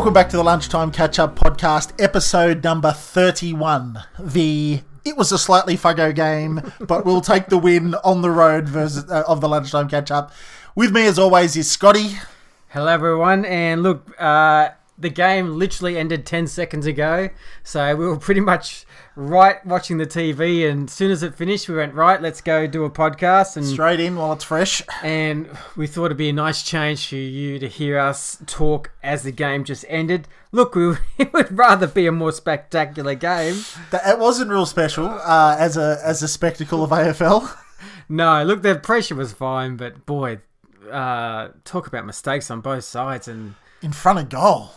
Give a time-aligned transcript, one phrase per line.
[0.00, 4.02] Welcome back to the Lunchtime Catch Up Podcast, episode number 31.
[4.18, 8.66] The it was a slightly fuggo game, but we'll take the win on the road
[8.66, 10.32] versus, uh, of the Lunchtime Catch Up.
[10.74, 12.12] With me, as always, is Scotty.
[12.68, 17.28] Hello, everyone, and look, uh, the game literally ended 10 seconds ago,
[17.62, 18.86] so we were pretty much
[19.20, 22.66] right watching the TV, and as soon as it finished, we went, right, let's go
[22.66, 24.82] do a podcast, and, Straight in while it's fresh.
[25.02, 29.22] and we thought it'd be a nice change for you to hear us talk as
[29.22, 30.26] the game just ended.
[30.52, 33.62] Look, we it would rather be a more spectacular game.
[33.92, 37.56] It wasn't real special uh, as a as a spectacle of AFL.
[38.12, 40.40] No, look, the pressure was fine, but boy,
[40.90, 44.72] uh, talk about mistakes on both sides, and In front of goal.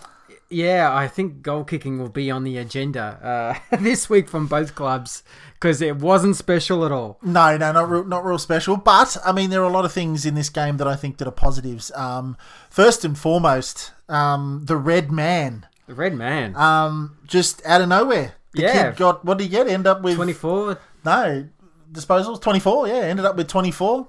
[0.53, 4.75] Yeah, I think goal kicking will be on the agenda uh, this week from both
[4.75, 5.23] clubs
[5.55, 7.17] because it wasn't special at all.
[7.21, 8.77] No, no, not real, not real special.
[8.77, 11.17] But I mean, there are a lot of things in this game that I think
[11.17, 11.91] that are positives.
[11.95, 12.37] Um,
[12.69, 18.33] first and foremost, um, the red man, The Red Man, um, just out of nowhere.
[18.53, 18.89] The Yeah.
[18.91, 19.67] kid got what did he get?
[19.67, 20.77] End up with 24.
[21.03, 21.47] no
[21.91, 22.41] disposals.
[22.41, 22.87] Twenty four.
[22.87, 24.07] Yeah, ended up with twenty four.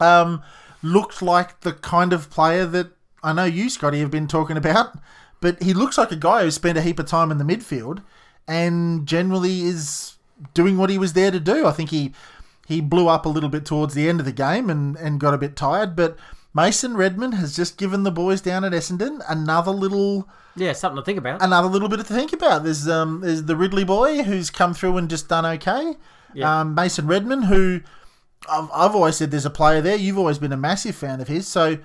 [0.00, 0.42] Um,
[0.82, 2.88] looked like the kind of player that
[3.22, 4.98] I know you, Scotty, have been talking about.
[5.42, 8.02] But he looks like a guy who spent a heap of time in the midfield
[8.48, 10.16] and generally is
[10.54, 11.66] doing what he was there to do.
[11.66, 12.12] I think he
[12.66, 15.34] he blew up a little bit towards the end of the game and, and got
[15.34, 15.94] a bit tired.
[15.94, 16.16] But
[16.54, 21.04] Mason Redman has just given the boys down at Essendon another little Yeah, something to
[21.04, 21.42] think about.
[21.42, 22.64] another little bit to think about.
[22.64, 25.94] There's um there's the Ridley boy who's come through and just done okay.
[26.34, 26.60] Yeah.
[26.60, 27.80] Um, Mason Redman, who
[28.50, 29.96] I've, I've always said there's a player there.
[29.96, 31.78] You've always been a massive fan of his, so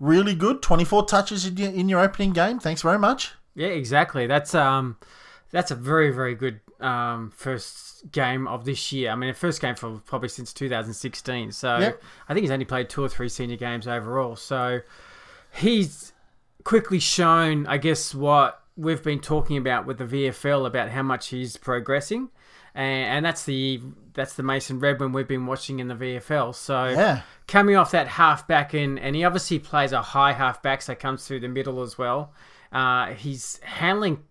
[0.00, 0.62] really good.
[0.62, 2.58] 24 touches in your, in your opening game.
[2.58, 3.32] Thanks very much.
[3.54, 4.26] Yeah, exactly.
[4.26, 4.96] That's um,
[5.50, 9.10] that's a very very good um first game of this year.
[9.10, 11.52] I mean, a first game for probably since 2016.
[11.52, 12.02] So Yep.
[12.28, 14.36] I think he's only played two or three senior games overall.
[14.36, 14.80] So
[15.52, 16.12] he's
[16.64, 21.28] quickly shown, I guess, what we've been talking about with the VFL about how much
[21.28, 22.28] he's progressing,
[22.74, 23.80] and, and that's the
[24.14, 26.54] that's the Mason Redman we've been watching in the VFL.
[26.54, 27.22] So Yeah.
[27.48, 30.94] coming off that half back in, and he obviously plays a high half back, so
[30.94, 32.32] comes through the middle as well.
[32.72, 34.22] Uh, he's handling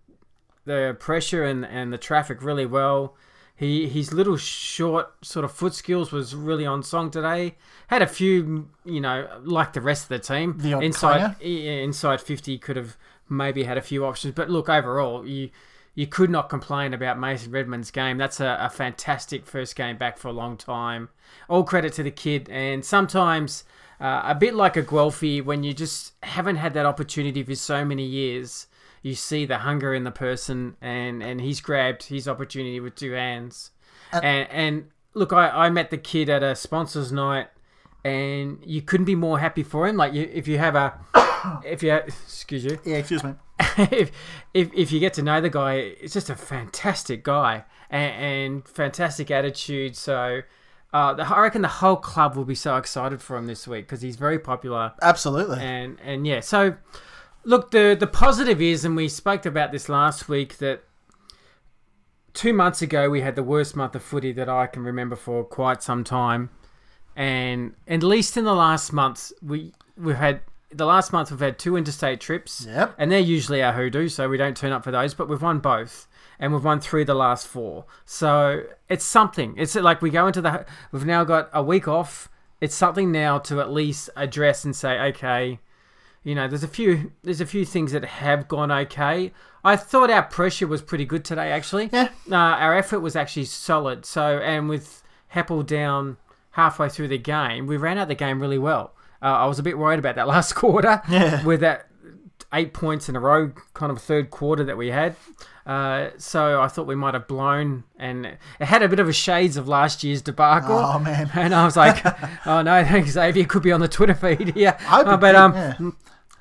[0.64, 3.16] the pressure and, and the traffic really well.
[3.56, 7.54] He his little short sort of foot skills was really on song today.
[7.86, 10.56] Had a few, you know, like the rest of the team.
[10.58, 12.96] The inside yeah, inside fifty could have
[13.28, 15.50] maybe had a few options, but look overall you.
[15.94, 18.18] You could not complain about Mason Redman's game.
[18.18, 21.08] That's a, a fantastic first game back for a long time.
[21.48, 23.64] All credit to the kid, and sometimes
[24.00, 27.84] uh, a bit like a Guelfi, when you just haven't had that opportunity for so
[27.84, 28.66] many years,
[29.02, 33.12] you see the hunger in the person, and, and he's grabbed his opportunity with two
[33.12, 33.70] hands.
[34.12, 34.84] And and
[35.14, 37.48] look, I, I met the kid at a sponsors night,
[38.04, 39.96] and you couldn't be more happy for him.
[39.96, 40.98] Like you, if you have a,
[41.64, 43.34] if you excuse you, Yeah, excuse me.
[43.78, 44.10] if,
[44.52, 48.68] if if you get to know the guy, it's just a fantastic guy and, and
[48.68, 49.96] fantastic attitude.
[49.96, 50.42] So.
[50.92, 53.86] Uh, the, I reckon the whole club will be so excited for him this week
[53.86, 55.58] because he's very popular Absolutely.
[55.58, 56.76] and and yeah, so
[57.44, 60.82] look, the the positive is, and we spoke about this last week that
[62.32, 65.44] two months ago we had the worst month of footy that I can remember for
[65.44, 66.50] quite some time,
[67.14, 70.40] and at least in the last month we we've had
[70.76, 72.94] the last month we've had two interstate trips, Yep.
[72.98, 75.58] and they're usually our hoodoo, so we don't turn up for those, but we've won
[75.60, 76.06] both.
[76.38, 79.54] And we've won three of the last four, so it's something.
[79.56, 80.66] It's like we go into the.
[80.90, 82.28] We've now got a week off.
[82.60, 85.60] It's something now to at least address and say, okay,
[86.24, 89.32] you know, there's a few there's a few things that have gone okay.
[89.62, 91.88] I thought our pressure was pretty good today, actually.
[91.92, 92.08] Yeah.
[92.30, 94.04] Uh, our effort was actually solid.
[94.04, 95.04] So, and with
[95.34, 96.16] Heppell down
[96.50, 98.92] halfway through the game, we ran out the game really well.
[99.24, 101.02] Uh, I was a bit worried about that last quarter.
[101.08, 101.42] Yeah.
[101.44, 101.88] With that
[102.52, 105.16] eight points in a row, kind of third quarter that we had.
[105.66, 109.12] Uh, so I thought we might have blown, and it had a bit of a
[109.14, 110.76] shades of last year's debacle.
[110.76, 111.30] Oh, man.
[111.34, 112.04] And I was like,
[112.46, 115.90] "Oh no, Xavier could be on the Twitter feed here." hope Uh, but um, yeah.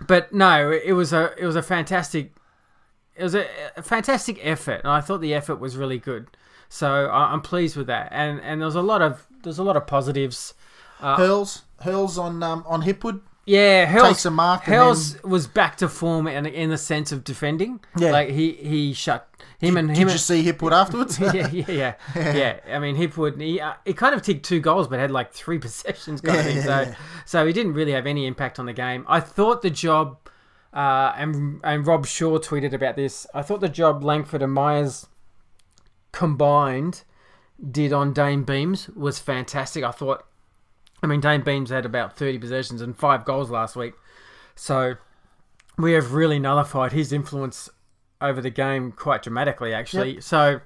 [0.05, 2.33] but no, it was a it was a fantastic
[3.15, 3.47] it was a,
[3.77, 6.27] a fantastic effort, and I thought the effort was really good.
[6.69, 9.63] So I, I'm pleased with that, and and there was a lot of there's a
[9.63, 10.53] lot of positives.
[11.03, 13.21] Hurls, Hurls on um, on Hipwood.
[13.45, 17.11] Yeah, Hells, Takes a mark and Hells was back to form in, in the sense
[17.11, 17.81] of defending.
[17.97, 18.11] Yeah.
[18.11, 19.27] like he he shut
[19.59, 19.95] him and him.
[19.95, 21.19] Did you and, see Hipwood afterwards?
[21.19, 22.59] yeah, yeah, yeah, yeah.
[22.75, 25.59] I mean, Hipwood, he, uh, he kind of ticked two goals, but had like three
[25.67, 26.21] possessions.
[26.21, 26.57] Kind of thing.
[26.57, 26.95] yeah, so, yeah.
[27.25, 29.05] so he didn't really have any impact on the game.
[29.07, 30.17] I thought the job,
[30.73, 33.27] uh, and and Rob Shaw tweeted about this.
[33.33, 35.07] I thought the job Langford and Myers
[36.11, 37.03] combined
[37.71, 39.83] did on Dane Beams was fantastic.
[39.83, 40.25] I thought,
[41.03, 43.93] I mean, Dane Beams had about thirty possessions and five goals last week,
[44.55, 44.95] so
[45.77, 47.69] we have really nullified his influence
[48.21, 50.21] over the game quite dramatically, actually.
[50.21, 50.61] So,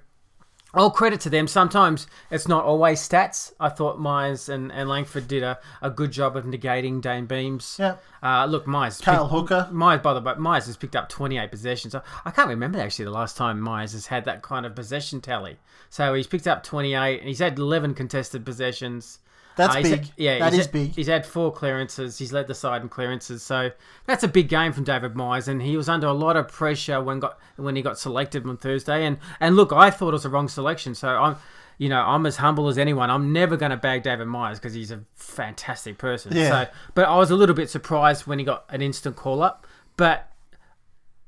[0.74, 1.48] all credit to them.
[1.48, 3.52] Sometimes it's not always stats.
[3.60, 7.78] I thought Myers and, and Langford did a, a good job of negating Dane Beams.
[7.80, 7.96] Yeah.
[8.22, 9.00] Uh, look, Myers.
[9.02, 9.70] Cale picked- Hooker.
[9.72, 11.96] Myers, by the way, Myers has picked up 28 possessions.
[11.96, 15.20] I, I can't remember actually the last time Myers has had that kind of possession
[15.22, 15.58] tally.
[15.90, 19.20] So he's picked up 28 and he's had 11 contested possessions.
[19.58, 19.92] That's Uh, big.
[19.92, 20.96] had- yeah, that he's is had- big.
[20.96, 22.18] He's had four clearances.
[22.18, 23.44] He's led the side in clearances.
[23.44, 23.72] So
[24.06, 27.02] that's a big game from David Myers, and he was under a lot of pressure
[27.02, 29.06] when got when he got selected on Thursday.
[29.06, 30.96] And and look, I thought it was a wrong selection.
[30.96, 31.36] So I'm.
[31.80, 33.12] You know, I'm as humble as anyone.
[33.12, 36.36] I'm never going to bag David Myers because he's a fantastic person.
[36.36, 36.50] Yeah.
[36.66, 39.68] So, but I was a little bit surprised when he got an instant call up.
[39.96, 40.28] But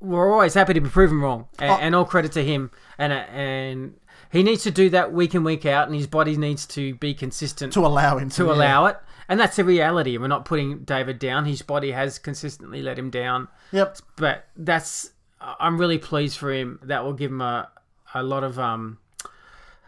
[0.00, 1.76] we're always happy to be proven wrong, and, Oh.
[1.76, 2.72] and all credit to him.
[2.98, 3.94] And and
[4.30, 7.14] he needs to do that week in week out, and his body needs to be
[7.14, 8.52] consistent to allow him to yeah.
[8.52, 8.96] allow it.
[9.28, 10.16] And that's the reality.
[10.18, 11.44] We're not putting David down.
[11.44, 13.48] His body has consistently let him down.
[13.70, 13.98] Yep.
[14.16, 15.10] But that's
[15.40, 16.80] I'm really pleased for him.
[16.82, 17.70] That will give him a,
[18.12, 18.98] a lot of um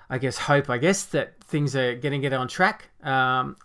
[0.09, 2.91] I guess hope, I guess, that things are getting get on track.
[3.03, 3.57] Um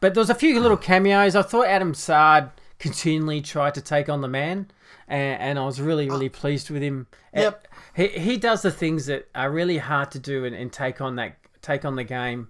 [0.00, 1.36] but there was a few little cameos.
[1.36, 4.68] I thought Adam Saad continually tried to take on the man,
[5.10, 6.38] and, and I was really, really ah.
[6.38, 7.06] pleased with him.
[7.34, 7.68] Eh, yep.
[7.94, 11.16] He, he does the things that are really hard to do and, and take on
[11.16, 12.48] that take on the game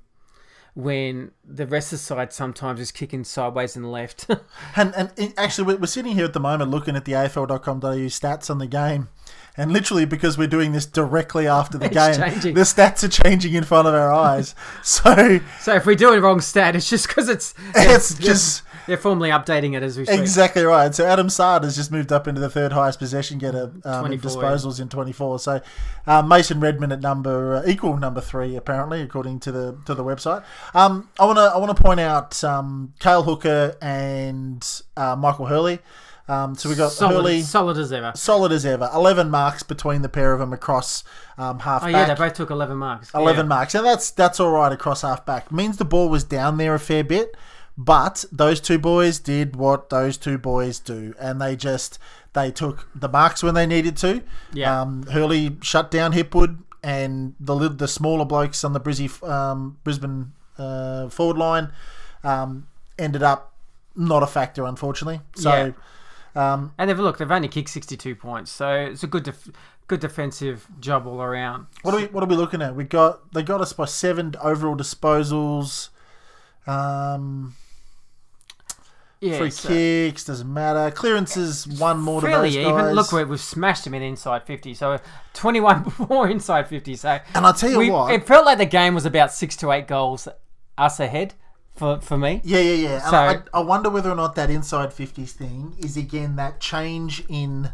[0.74, 4.26] when the rest of the side sometimes is kicking sideways and left.
[4.76, 8.48] And and actually, we're- we're sitting here at the moment looking at the AFL.com.au stats
[8.50, 9.08] on the game,
[9.56, 12.54] and literally because we're doing this directly after the It's game, changing.
[12.54, 14.54] the stats are changing in front of our eyes.
[14.82, 18.62] So so if we do a wrong stat, it's just because it's it's they're- just
[18.90, 20.18] they're formally updating it as we speak.
[20.18, 20.92] exactly right.
[20.92, 24.18] So Adam Saad has just moved up into the third highest possession getter um, in
[24.18, 24.48] 24, yeah.
[24.50, 25.38] disposals in 24.
[25.38, 25.60] So
[26.08, 30.02] uh, Mason Redman at number uh, equal number three apparently according to the to the
[30.02, 30.42] website.
[30.74, 34.66] Um, I want to I want to point out um, Cale Hooker and
[34.96, 35.78] uh, Michael Hurley.
[36.28, 38.12] Um, so we got Solid, Hurley solid as ever.
[38.14, 38.88] solid as ever.
[38.94, 41.02] 11 marks between the pair of them across
[41.36, 43.10] um, half Oh yeah, they both took eleven marks.
[43.14, 43.48] 11 Yeah.
[43.48, 43.74] marks.
[43.74, 45.50] And that's that's all right across half back.
[45.50, 47.36] Means the ball was down there a fair bit,
[47.82, 51.14] but those two boys did what those two boys do.
[51.18, 51.98] And they just
[52.34, 54.22] they took the marks when they needed to.
[54.52, 54.82] Yeah.
[54.82, 60.32] Um, Hurley shut down Hipwood and the the smaller blokes on the Brizzy, um, Brisbane
[60.58, 61.72] uh, forward line
[62.22, 62.66] um,
[62.98, 63.54] ended up
[63.96, 65.22] not a factor, unfortunately.
[65.34, 65.72] So
[66.34, 69.48] um, And they've look, they've only kicked sixty-two points, so it's a good, def-
[69.88, 71.66] good defensive job all around.
[71.80, 72.74] What are we what are we looking at?
[72.76, 75.88] We got they got us by seven overall disposals.
[76.66, 77.56] Um,
[79.20, 80.90] Yeah, free so kicks doesn't matter.
[80.90, 82.92] Clearances one more to those even.
[82.92, 84.98] Look, we- we've smashed them in inside fifty, so
[85.34, 86.96] twenty-one more inside fifty.
[86.96, 88.12] So and I'll tell you we, what.
[88.14, 90.26] it felt like the game was about six to eight goals
[90.78, 91.34] us ahead
[91.76, 92.40] for for me.
[92.44, 92.92] yeah, yeah, yeah.
[92.94, 96.58] And So- I, I wonder whether or not that inside fifties thing is again that
[96.60, 97.72] change in,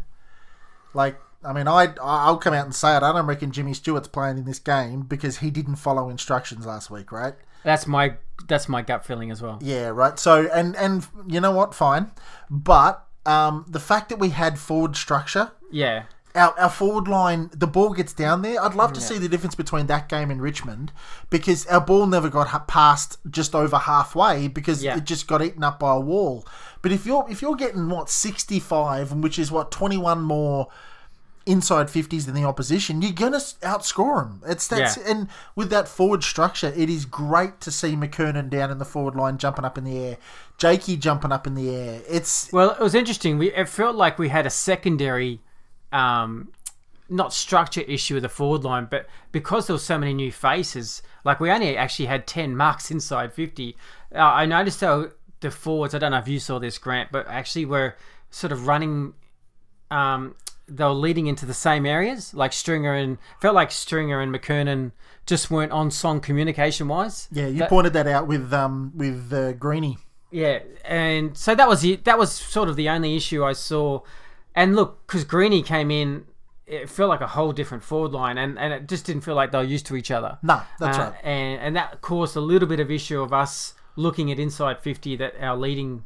[0.93, 1.17] like.
[1.45, 3.03] I mean, I I'll come out and say it.
[3.03, 6.89] I don't reckon Jimmy Stewart's playing in this game because he didn't follow instructions last
[6.89, 7.35] week, right?
[7.67, 8.13] That's my
[8.47, 9.59] that's my gut feeling as well.
[9.61, 10.17] Yeah, right.
[10.17, 11.75] So and and you know what?
[11.75, 12.11] Fine,
[12.49, 17.67] but um, the fact that we had forward structure Yeah, our, our forward line, the
[17.67, 18.61] ball gets down there.
[18.63, 20.93] I'd love to see the difference between that game and Richmond
[21.29, 24.95] because our ball never got ha- past just over halfway because Yeah.
[24.95, 26.47] it just got eaten up by a wall.
[26.81, 30.69] But if you're if you're getting what sixty five, which is what twenty one more
[31.47, 34.41] inside fifties than the opposition, you're gonna outscore them.
[34.45, 35.11] It's that's Yeah.
[35.11, 39.15] and with that forward structure, it is great to see McKernan down in the forward
[39.15, 40.17] line jumping up in the air,
[40.57, 42.01] Jakey jumping up in the air.
[42.07, 43.37] It's Well, it was interesting.
[43.37, 45.41] We it felt like we had a secondary,
[45.91, 46.49] um,
[47.09, 51.01] not structure issue with the forward line, but because there were so many new faces,
[51.23, 53.77] like we only actually had ten marks inside fifty.
[54.13, 55.07] Uh, I noticed how
[55.39, 55.95] the forwards.
[55.95, 57.95] I don't know if you saw this, Grant, but actually were
[58.29, 59.13] sort of running.
[59.89, 60.35] Um,
[60.67, 64.91] they were leading into the same areas, like Stringer and felt like Stringer and McKernan
[65.25, 67.27] just weren't on song communication wise.
[67.31, 69.97] yeah, you That- pointed that out with um with uh, Greeny.
[70.31, 74.01] Yeah, and so that was the, that was sort of the only issue I saw.
[74.55, 76.25] And look, because Greeny came in,
[76.65, 79.51] it felt like a whole different forward line, and, and it just didn't feel like
[79.51, 80.37] they were used to each other.
[80.43, 81.13] No, that's Uh, right.
[81.23, 85.15] And and that caused a little bit of issue of us looking at inside fifty
[85.15, 86.03] that our leading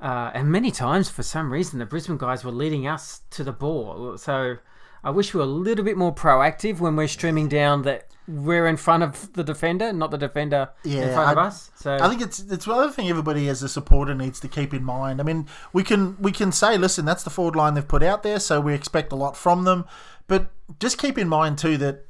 [0.00, 3.52] Uh, and many times, for some reason, the Brisbane guys were leading us to the
[3.52, 4.16] ball.
[4.16, 4.58] So
[5.02, 8.66] I wish we were a little bit more proactive when we're streaming down that we're
[8.66, 11.70] in front of the defender, not the defender in Yeah, front of us.
[11.76, 14.84] So I think it's it's another thing everybody as a supporter needs to keep in
[14.84, 15.20] mind.
[15.20, 18.22] I mean, we can we can say, listen, that's the forward line they've put out
[18.22, 19.86] there, so we expect a lot from them.
[20.26, 22.04] But just keep in mind too that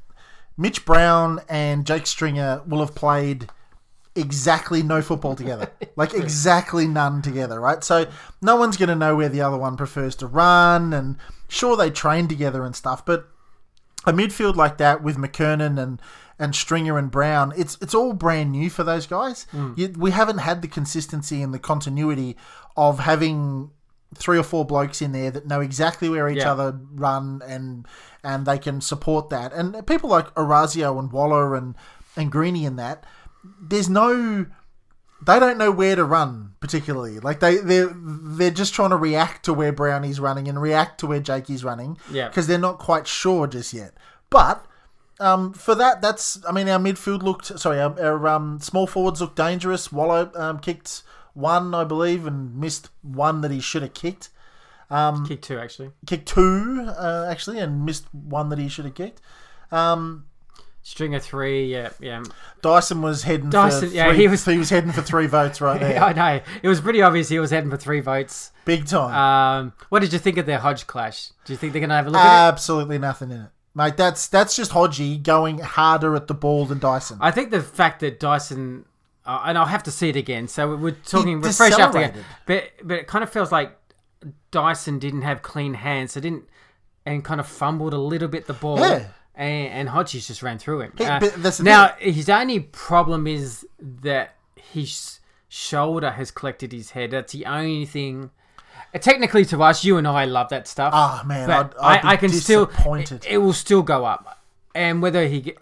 [0.57, 3.49] Mitch Brown and Jake Stringer will have played
[4.19, 7.83] exactly no football together, like exactly none together, right?
[7.83, 8.05] So
[8.41, 11.89] no one's going to know where the other one prefers to run, and sure they
[11.89, 13.27] train together and stuff, but
[14.05, 16.01] a midfield like that with McKernan and
[16.41, 19.43] and Stringer and Brown, it's it's all brand new for those guys.
[19.51, 19.73] Hmm.
[19.75, 22.37] You, we haven't had the consistency and the continuity
[22.77, 23.71] of having
[24.15, 26.51] three or four blokes in there that know exactly where each Yeah.
[26.53, 27.85] other run and
[28.23, 29.51] and they can support that.
[29.53, 31.75] And people like Orazio and Waller and
[32.15, 33.03] and Greeny and that,
[33.43, 34.45] there's no
[35.21, 37.19] they don't know where to run particularly.
[37.19, 41.07] Like they they they're just trying to react to where Brownie's running and react to
[41.07, 41.97] where Jakey's running.
[42.11, 42.29] Yeah.
[42.29, 43.93] Because they're not quite sure just yet.
[44.29, 44.65] But
[45.19, 49.19] um, for that, that's I mean our midfield looked sorry our, our um, small forwards
[49.21, 49.91] looked dangerous.
[49.91, 51.03] Wallow um, kicked
[51.33, 54.29] one I believe and missed one that he should have kicked.
[54.89, 55.91] Um, kicked two actually.
[56.07, 59.21] Kicked two uh, actually and missed one that he should have kicked.
[59.71, 60.25] Um,
[60.81, 62.23] Stringer three, yeah, yeah.
[62.61, 65.61] Dyson was heading Dyson, for yeah, three, he was- he was heading for three votes
[65.61, 66.41] right there, I know.
[66.63, 68.51] It was pretty obvious he was heading for three votes.
[68.65, 69.13] big time.
[69.13, 71.29] Um, what did you think of their Hodge clash?
[71.45, 72.53] Do you think they're going to have a look at it?
[72.53, 73.97] Absolutely nothing in it, mate.
[73.97, 77.17] That's that's just Hodgie going harder at the ball than Dyson.
[77.21, 78.85] I think the fact that Dyson,
[79.25, 80.47] uh, and I'll have to see it again.
[80.47, 82.25] So we're talking we're fresh after, decelerated.
[82.47, 83.75] but but it kind of feels like
[84.51, 86.45] Dyson didn't have clean hands, so didn't
[87.05, 88.79] and kind of fumbled a little bit the ball.
[88.79, 89.05] Yeah.
[89.39, 90.93] And, and Hodges just ran through him.
[90.99, 97.11] Uh, but now his only problem is that his shoulder has collected his head.
[97.11, 98.31] That's the only thing.
[98.93, 100.91] uh, Technically, to us, you and I love that stuff.
[100.93, 102.69] Ah, man, I'd- I'd I, I can still.
[103.23, 104.39] It, it will still go up,
[104.75, 105.57] and whether he get,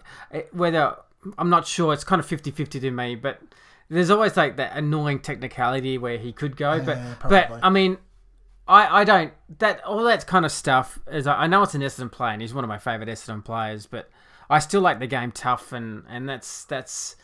[0.52, 0.96] whether
[1.38, 1.92] I'm not sure.
[1.94, 3.40] It's kind of 50-50 to me, but
[3.88, 6.78] there's always like that annoying technicality where he could go.
[6.84, 7.60] but but probably.
[7.62, 7.98] I mean,
[8.68, 11.26] I I don't that all that kind of stuff is.
[11.26, 13.86] I I know it's an Essendon player, and he's one of my favorite Essendon players,
[13.86, 14.10] but
[14.50, 17.16] I still like the game tough, and and that's that's.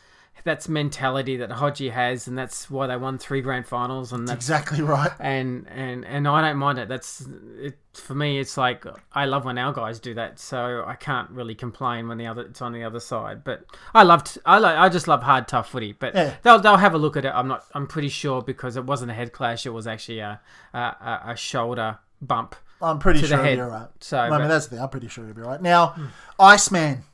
[0.45, 4.37] That's mentality that Hodgie has, and that's why they won three grand finals, and that's
[4.37, 5.11] exactly right.
[5.19, 6.87] and and and I don't mind it.
[6.89, 7.27] That's
[7.59, 8.39] it for me.
[8.39, 8.85] It's like
[9.15, 12.43] I love when our guys do that, so I can't really complain when the other
[12.43, 13.43] it's on the other side.
[13.43, 15.93] But I loved I like I just love hard tough footy.
[15.93, 16.35] But Yeah.
[16.43, 17.33] they'll they'll have a look at it.
[17.35, 19.65] I'm not I'm pretty sure because it wasn't a head clash.
[19.65, 20.41] It was actually a
[20.75, 22.55] a, a, shoulder bump.
[22.83, 23.89] I'm pretty sure you're right.
[24.01, 24.83] So, I but- mean, that's the thing.
[24.83, 25.63] I'm pretty sure you'll be right.
[25.63, 25.95] Now,
[26.39, 27.05] Iceman,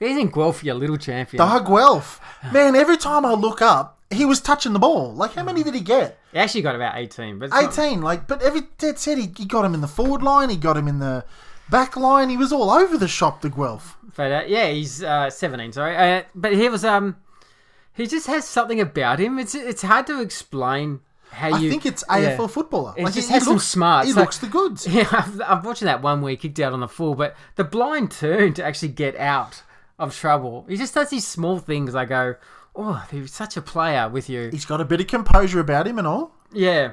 [0.00, 1.38] Isn't Guelph, your little champion?
[1.38, 2.20] Doug Guelph.
[2.52, 5.12] Man, every time I look up, he was touching the ball.
[5.12, 6.18] Like, how many did he get?
[6.32, 8.00] He actually got about 18, but it's not- 18.
[8.00, 10.50] Like, but every that said, he, he got him in the forward line.
[10.50, 11.24] He got him in the
[11.68, 12.28] back line.
[12.30, 13.96] He was all over the shop, the Guelph.
[14.16, 15.72] But uh, yeah, he's uh, 17.
[15.72, 17.16] Sorry, uh, but he was um,
[17.92, 19.38] he just has something about him.
[19.38, 21.00] It's it's hard to explain
[21.30, 21.70] how I you.
[21.70, 22.36] think it's yeah.
[22.36, 22.94] AFL footballer.
[22.96, 24.08] It like, just he, has he looks, smarts.
[24.08, 24.86] He Like- looks the goods.
[24.90, 27.64] Yeah, I've, I'm watching that one where he kicked out on the full, but the
[27.64, 29.62] blind turn to actually get out
[29.98, 30.64] of trouble.
[30.68, 31.94] He just does these small things.
[31.94, 32.36] I go,
[32.76, 34.48] oh, he's such a player with you.
[34.50, 36.32] He's got a bit of composure about him and all.
[36.52, 36.92] Yeah,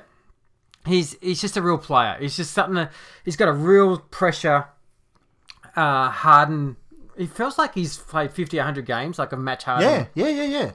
[0.85, 2.17] he's he's just a real player.
[2.19, 2.75] He's just something.
[2.75, 2.91] That,
[3.24, 4.67] he's got a real pressure.
[5.75, 6.77] Uh, harden.
[7.17, 10.07] He feels like he's played 50, 100 games, like a match harden.
[10.15, 10.71] Yeah, yeah, yeah, yeah.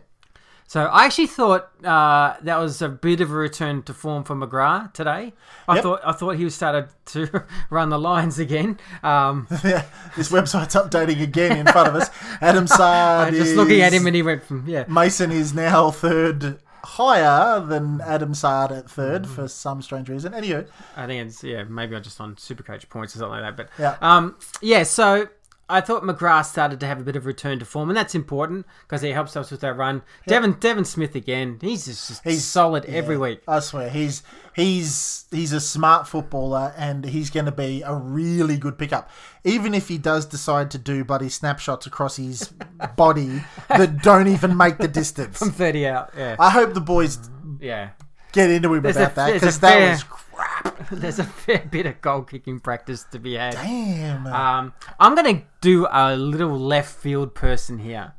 [0.71, 4.37] So I actually thought uh, that was a bit of a return to form for
[4.37, 5.33] McGrath today.
[5.67, 5.83] I Yep.
[5.83, 8.79] thought I thought he was started to run the lines again.
[9.03, 9.85] Um, Yeah,
[10.17, 12.09] this website's updating again in front of us.
[12.41, 14.85] Adam Saad is just is- looking at him and he went from yeah.
[14.87, 20.33] Mason is now third higher than Adam Saad at third for some strange reason.
[20.35, 23.57] Anyway, I think it's yeah maybe I'm just on Supercoach points or something like that.
[23.57, 23.97] But Yeah.
[24.00, 25.27] um yeah so.
[25.71, 28.67] I thought McGrath started to have a bit of return to form, and that's important
[28.83, 30.03] because he helps us with our run.
[30.27, 33.41] Devon Devon Smith again, he's just, just he's solid every week.
[33.47, 34.23] I swear, he's
[34.55, 39.11] he's he's a smart footballer, and he's going to be a really good pickup.
[39.45, 42.53] Even if he does decide to do bloody snapshots across his
[42.97, 45.39] body that don't even make the distance.
[45.39, 47.19] from Thirty out, yeah, I hope the boys
[47.61, 47.91] yeah.
[48.32, 50.88] Get into him There's a- about that because that fair- was crap.
[50.90, 53.52] There's a fair bit of goal kicking practice to be had.
[53.54, 54.26] Damn.
[54.26, 58.12] Um, I'm going to do a little left field person here.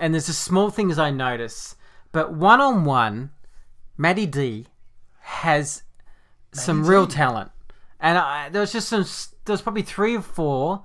[0.00, 1.76] And there's a small things I notice.
[2.10, 3.30] But one on one,
[3.96, 4.66] Matty D
[5.20, 5.82] has
[6.52, 7.50] some real talent.
[8.00, 9.04] And I, there was just some,
[9.44, 10.82] there was probably three or four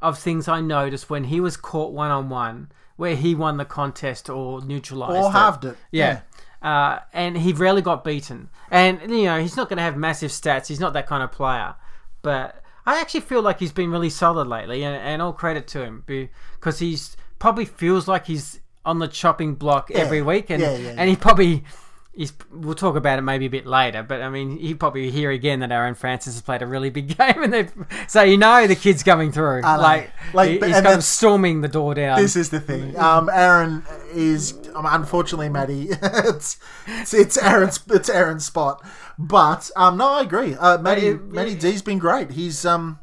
[0.00, 3.64] of things I noticed when he was caught one on one where he won the
[3.64, 5.32] contest or neutralized or it.
[5.32, 5.76] halved it.
[5.90, 6.20] Yeah.
[6.62, 8.48] Uh, and he rarely got beaten.
[8.70, 10.66] And you know, he's not going to have massive stats.
[10.66, 11.74] He's not that kind of player.
[12.22, 15.82] But I actually feel like he's been really solid lately, and, and all credit to
[15.82, 20.76] him because he's probably feels like he's on the chopping block every week, and Yeah,
[20.76, 21.64] yeah, and he probably.
[22.12, 25.30] He's, we'll talk about it maybe a bit later, but I mean, he probably hear
[25.30, 27.68] again that Aaron Francis has played a really big game, and they
[28.08, 29.62] so you know the kid's coming through.
[29.62, 29.76] I.
[29.76, 32.20] Like, Like, he- he's and kind of storming the door down.
[32.20, 32.98] This is the thing.
[32.98, 35.88] Um, Aaron is um, unfortunately, Maddie.
[36.02, 38.84] it's, it's it's Aaron's it's Aaron's spot.
[39.16, 40.54] But um, no, I agree.
[40.56, 42.32] Uh, it- Matty D's been great.
[42.32, 42.98] He's um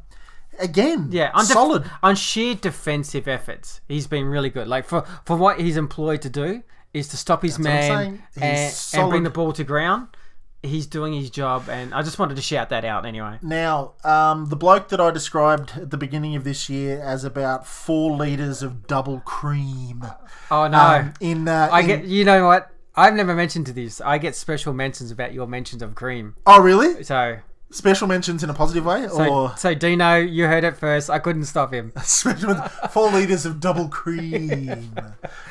[0.60, 1.90] again Yeah, on def- solid.
[2.02, 4.68] on sheer defensive efforts, he's been really good.
[4.68, 6.62] Like for for what he's employed to do
[6.98, 8.22] is to stop his what I'm man.
[8.34, 10.08] He's and, and bring the ball to ground.
[10.62, 13.38] He's doing his job, and I just wanted to shout that out anyway.
[13.42, 17.64] Now, um, the bloke that I described at the beginning of this year as about
[17.64, 20.04] four liters of double cream.
[20.50, 22.70] Oh no, Um, in uh, I in- get you know what.
[22.96, 24.00] I've never mentioned to this.
[24.00, 26.34] I get special mentions about your mentions of cream.
[26.44, 27.04] Oh, really?
[27.04, 27.38] So,
[27.70, 31.10] Special mentions in a positive way, so, or so Dino, you heard it first.
[31.10, 31.92] I couldn't stop him.
[32.02, 32.54] special
[32.90, 34.94] four liters of double cream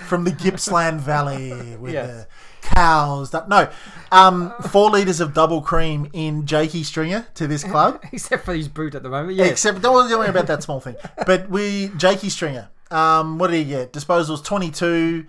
[0.07, 2.07] from the Gippsland Valley with Yes.
[2.07, 2.27] the
[2.63, 3.29] cows.
[3.29, 3.69] That, no,
[4.12, 8.01] um, four liters of double cream in Jakey Stringer to this club.
[8.12, 9.36] Except for his brute at the moment.
[9.38, 9.51] Yes.
[9.51, 10.95] Except don't worry about that small thing.
[11.27, 12.69] But we Jakey Stringer.
[12.89, 13.93] Um, what did he get?
[13.93, 15.27] Disposals twenty two.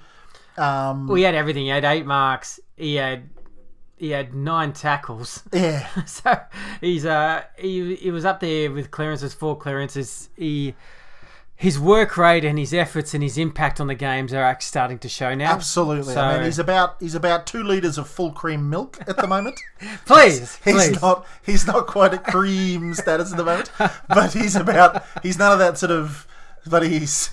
[0.57, 1.65] Um, he had everything.
[1.65, 2.61] He had eight marks.
[2.77, 3.29] He had
[3.99, 5.43] he had nine tackles.
[5.53, 6.39] yeah, So
[6.81, 10.29] he's uh he he was up there with clearances, four clearances.
[10.37, 10.75] He
[11.57, 14.99] his work rate and his efforts and his impact on the games are actually starting
[15.01, 15.51] to show now.
[15.53, 16.15] absolutely.
[16.15, 19.27] So I mean, he's about he's about two liters of full cream milk at the
[19.27, 19.59] moment.
[20.07, 21.03] please, He's please.
[21.03, 23.71] not he's not quite at cream status at the moment,
[24.09, 26.27] but he's about he's none of that sort of.
[26.67, 27.29] But he's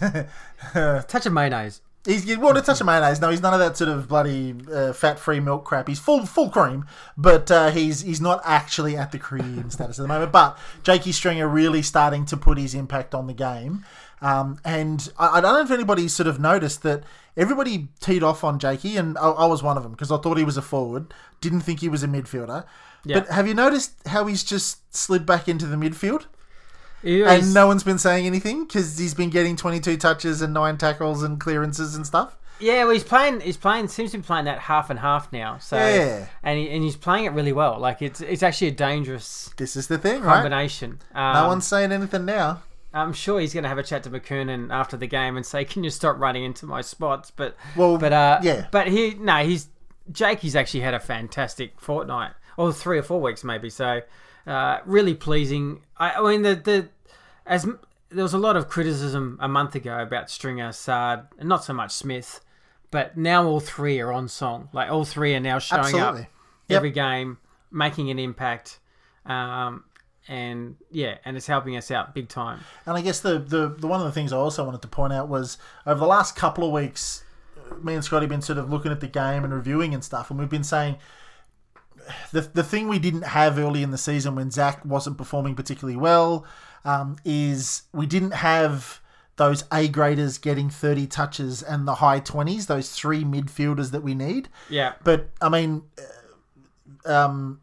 [0.74, 1.82] touch of mayonnaise.
[2.06, 3.20] He's want to touch of mayonnaise.
[3.20, 5.88] No, he's none of that sort of bloody uh, fat-free milk crap.
[5.88, 6.86] He's full full cream,
[7.18, 10.32] but uh, he's he's not actually at the cream status at the moment.
[10.32, 13.86] But Jakey Stringer really starting to put his impact on the game.
[14.22, 17.04] Um, and I, I don't know if anybody sort of noticed that
[17.36, 20.38] everybody teed off on Jakey, and I, I was one of them because I thought
[20.38, 22.66] he was a forward, didn't think he was a midfielder.
[23.04, 23.20] Yeah.
[23.20, 26.26] But have you noticed how he's just slid back into the midfield?
[27.06, 31.24] And no one's been saying anything because he's been getting 22 touches and nine tackles
[31.24, 32.36] and clearances and stuff.
[32.60, 33.42] yeah, well, he's playing.
[33.42, 33.88] He's playing.
[33.90, 35.58] Seems to be playing that half and half now.
[35.60, 36.26] So Yeah.
[36.42, 37.78] and he, and he's playing it really well.
[37.80, 40.36] Like it's it's actually a dangerous This is the thing, right?
[40.36, 41.00] combination.
[41.14, 42.64] Um, No one's saying anything now.
[42.94, 45.66] I'm sure he's going to have a chat to McKernan after the game and say,
[45.66, 48.68] "Can you stop running into my spots?" But Well, but uh, yeah.
[48.72, 49.68] But he no, he's
[50.12, 50.40] Jake.
[50.40, 53.70] He's actually had a fantastic fortnight, or three or four weeks maybe.
[53.70, 54.00] So
[54.48, 55.82] uh, really pleasing.
[55.98, 56.88] I, I mean the the
[57.46, 57.66] as
[58.10, 61.74] there was a lot of criticism a month ago about Stringer, Saad, and not so
[61.74, 62.42] much Smith,
[62.92, 64.70] but now all three are on song.
[64.74, 66.22] Like all three are now showing Absolutely.
[66.22, 66.28] up
[66.68, 66.78] Yep.
[66.78, 67.38] every game,
[67.72, 68.80] making an impact.
[69.26, 69.84] Um,
[70.28, 72.62] and yeah, and it's helping us out big time.
[72.88, 75.14] And I guess the, the, the one of the things I also wanted to point
[75.14, 77.24] out was over the last couple of weeks,
[77.84, 80.32] me and Scotty have been sort of looking at the game and reviewing and stuff,
[80.32, 80.98] and we've been saying
[82.32, 85.98] the, the thing we didn't have early in the season when Zach wasn't performing particularly
[85.98, 86.46] well
[86.86, 89.02] um, is we didn't have
[89.38, 94.16] those A graders getting 30 touches and the high 20s, those three midfielders that we
[94.16, 94.48] need.
[94.70, 94.94] Yeah.
[95.04, 95.84] But I mean,
[97.06, 97.60] um,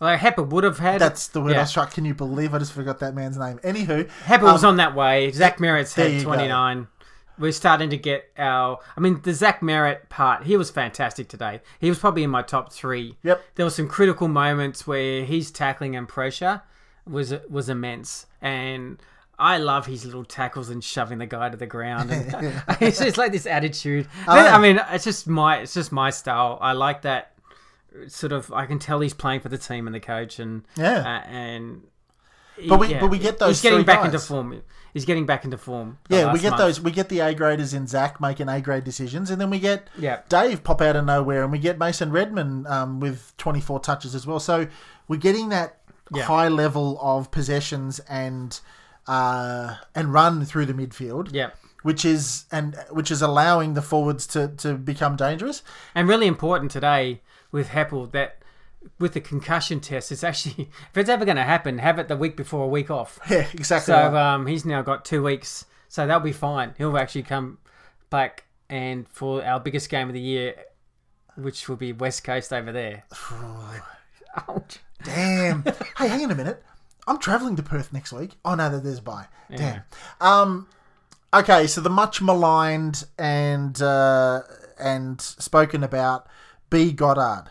[0.00, 1.00] Like Hepper would have had.
[1.00, 1.60] that's the word I Yeah.
[1.62, 1.88] was trying.
[1.88, 3.58] Can you believe I just forgot that man's name?
[3.64, 5.30] Anywho, Hepper was um, on that way.
[5.32, 6.24] Zach Merrett's had you go.
[6.24, 6.86] 29.
[7.38, 8.78] We're starting to get our.
[8.96, 11.60] I mean, the Zach Merrett part, he was fantastic today.
[11.80, 13.16] He was probably in my top three.
[13.22, 13.42] Yep.
[13.54, 16.62] There were some critical moments where he's tackling and pressure
[17.08, 18.26] was was immense.
[18.40, 18.98] And
[19.38, 22.10] I love his little tackles and shoving the guy to the ground.
[22.10, 22.32] And
[22.80, 24.08] it's just like this attitude.
[24.26, 24.56] yeah.
[24.56, 26.58] I mean, it's just my it's just my style.
[26.60, 27.32] I like that
[28.08, 28.52] sort of.
[28.52, 30.98] I can tell he's playing for the team and the coach, and Yeah.
[31.00, 31.82] uh, and
[32.68, 34.06] But we- but we get those He's getting back guys.
[34.06, 34.62] into form.
[34.94, 35.98] He's getting back into form.
[36.08, 36.60] Yeah, we get month.
[36.60, 36.80] those.
[36.80, 39.86] We get the A graders in Zach making A grade decisions, and then we get
[39.98, 40.20] Yeah.
[40.28, 44.26] Dave pop out of nowhere, and we get Mason Redman um, with 24 touches as
[44.26, 44.40] well.
[44.40, 44.66] So
[45.06, 45.77] we're getting that
[46.14, 46.24] Yeah.
[46.24, 48.58] high level of possessions and
[49.06, 51.30] uh, and run through the midfield.
[51.32, 51.50] Yeah.
[51.82, 55.62] Which is and which is allowing the forwards to, to become dangerous.
[55.94, 58.42] And really important today with Heppell that
[58.98, 62.16] with the concussion test, it's actually if it's ever going to happen, have it the
[62.16, 63.18] week before a week off.
[63.30, 63.92] Yeah, exactly.
[63.92, 64.34] So right.
[64.34, 66.74] um, he's now got two weeks, so that'll be fine.
[66.78, 67.58] He'll actually come
[68.10, 70.54] back and for our biggest game of the year,
[71.36, 73.04] which will be West Coast over there.
[74.48, 74.78] Ouch.
[75.04, 75.64] Damn.
[75.96, 76.62] hey, hang on a minute.
[77.06, 78.32] I'm traveling to Perth next week.
[78.44, 79.26] Oh no, that there's by.
[79.54, 79.82] Damn.
[80.20, 80.68] Um.
[81.32, 84.40] Okay, so the much maligned and uh,
[84.78, 86.26] and spoken about
[86.70, 87.50] B Goddard.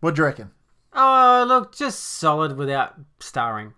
[0.00, 0.50] What do you reckon?
[0.92, 3.74] Oh, look, just solid without starring.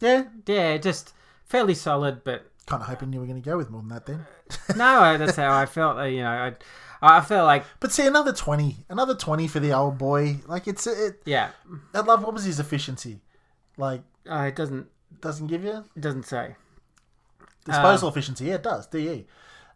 [0.00, 1.12] Yeah, Yeah, just
[1.44, 4.06] fairly solid, but kind of hoping you were going to go with more than that
[4.06, 4.26] then.
[4.76, 5.98] no, that's how I felt.
[5.98, 9.72] uh, You know, I, I felt like But see, another twenty, another twenty for the
[9.72, 10.38] old boy.
[10.46, 11.22] Like it's it.
[11.26, 11.50] yeah,
[11.92, 13.20] I love what was his efficiency.
[13.76, 14.86] Like uh, it doesn't
[15.20, 16.56] doesn't give you it doesn't say.
[17.64, 18.46] disposal efficiency.
[18.46, 18.86] Yeah, it does.
[18.86, 19.26] De.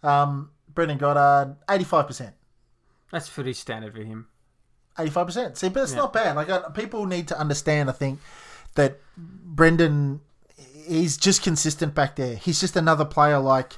[0.02, 2.34] Um, Brendon Goddard, eighty five percent.
[3.10, 4.26] That's pretty standard for him.
[4.98, 5.56] Eighty-five percent.
[5.56, 6.34] See, but it's not bad.
[6.36, 7.88] Like uh, people need to understand.
[7.88, 8.20] I think
[8.74, 10.20] that Brendon,
[10.88, 12.34] he's just consistent back there.
[12.36, 13.74] He's just another player like,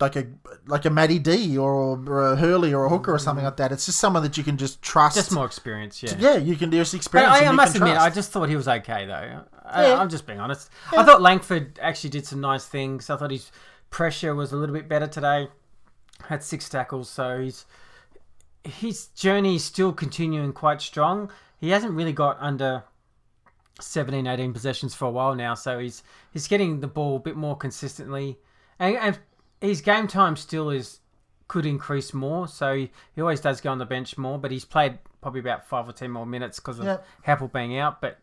[0.00, 0.26] like a
[0.66, 3.70] like a Matty D or, or a Hurley or a Hooker or something like that.
[3.72, 5.16] It's just someone that you can just trust.
[5.16, 6.14] Just more experience, yeah.
[6.18, 7.32] Yeah, you can But experience.
[7.32, 9.44] I, I must admit, I just thought he was okay though.
[9.64, 10.00] I, Yeah.
[10.00, 10.70] I'm just being honest.
[10.96, 13.08] I thought Langford actually did some nice things.
[13.10, 13.52] I thought his
[13.90, 15.48] pressure was a little bit better today.
[16.24, 17.64] Had six tackles, so he's
[18.64, 21.30] his journey is still continuing quite strong.
[21.58, 22.84] He hasn't really got under
[23.80, 27.36] 17, 18 possessions for a while now, so he's he's getting the ball a bit
[27.36, 28.38] more consistently,
[28.78, 29.18] and, and
[29.60, 30.98] his game time still is
[31.48, 32.48] could increase more.
[32.48, 35.66] So he, he always does go on the bench more, but he's played probably about
[35.68, 37.06] five or ten more minutes because of Yep.
[37.26, 38.00] Heppell being out.
[38.00, 38.18] But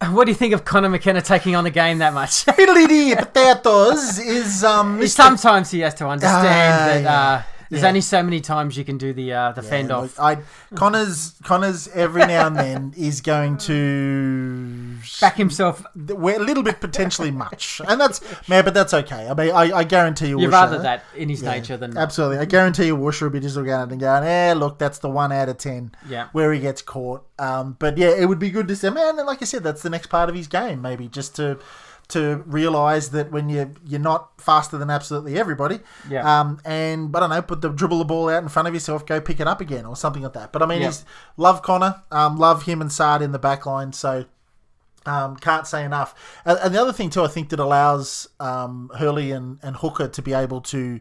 [0.10, 2.44] what do you think of Conor McKenna taking on the game that much?
[2.46, 5.06] Fiddly-dee potatoes is um.
[5.06, 7.20] Sometimes he has to understand Ah, that yeah.
[7.20, 7.88] uh, there's Yeah.
[7.88, 10.02] only so many times you can do the uh, the fend off.
[10.02, 10.38] look, I
[10.74, 15.84] Conor's Conor's every now and then is going to Back himself.
[15.94, 19.28] we're a little bit potentially much, and that's man, but that's okay.
[19.28, 22.38] I mean, I, I guarantee you, You'd rather that in his Yeah, nature than absolutely.
[22.38, 24.98] I guarantee you, Woosha will be just looking at it and going, "Eh, look, that's
[24.98, 26.28] the one out of ten Yeah.
[26.32, 29.18] where he gets caught." Um, but yeah, it would be good to say, man.
[29.18, 31.58] And like I said, that's the next part of his game, maybe just to
[32.08, 36.40] to realize that when you you're not faster than absolutely everybody, Yeah.
[36.40, 39.04] Um, and I don't know, put the dribble the ball out in front of yourself,
[39.04, 40.52] go pick it up again, or something like that.
[40.52, 40.86] But I mean, Yeah.
[40.86, 41.04] he's
[41.36, 44.24] love Conor, um, love him and Saad in the back line, so.
[45.06, 46.14] Um, can't say enough.
[46.44, 50.06] And, and the other thing too, I think that allows um, Hurley and, and Hooker
[50.06, 51.00] to be able to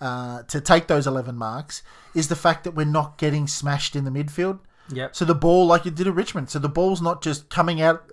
[0.00, 1.82] uh, to take those eleven marks
[2.14, 4.60] is the fact that we're not getting smashed in the midfield.
[4.90, 5.14] Yep.
[5.14, 8.04] So the ball, like you did at Richmond, so the ball's not just coming out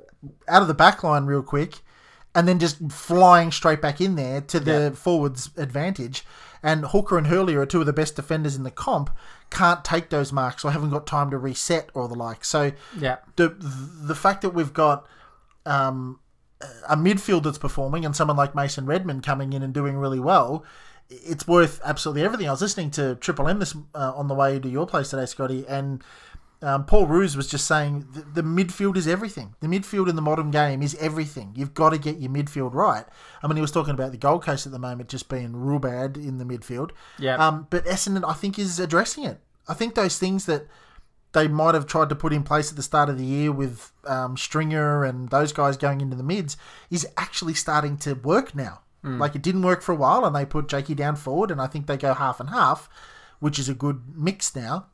[0.49, 1.81] out of the back line real quick
[2.35, 4.89] and then just flying straight back in there to the Yeah.
[4.91, 6.25] forwards' advantage.
[6.61, 9.09] And Hooker and Hurley are two of the best defenders in the comp.
[9.49, 12.43] Can't take those marks or haven't got time to reset or the like.
[12.43, 13.17] So Yeah.
[13.37, 15.05] the the fact that we've got
[15.65, 16.19] um,
[16.87, 20.63] a midfield that's performing and someone like Mason Redman coming in and doing really well,
[21.09, 22.47] it's worth absolutely everything.
[22.47, 25.25] I was listening to Triple M this uh, on the way to your place today,
[25.25, 26.03] Scotty, and
[26.61, 29.55] um, Paul Roos was just saying the, the midfield is everything.
[29.61, 31.53] The midfield in the modern game is everything.
[31.55, 33.05] You've got to get your midfield right.
[33.41, 35.79] I mean, he was talking about the Gold Coast at the moment just being real
[35.79, 36.91] bad in the midfield.
[37.17, 37.35] Yeah.
[37.35, 39.39] Um, but Essendon, I think, is addressing it.
[39.67, 40.67] I think those things that
[41.31, 43.91] they might have tried to put in place at the start of the year with
[44.05, 46.57] um, Stringer and those guys going into the mids
[46.89, 48.81] is actually starting to work now.
[49.19, 51.67] Like it didn't work for a while, and they put Jakey down forward, and I
[51.67, 52.89] think they go half and half,
[53.39, 54.87] which is a good mix now.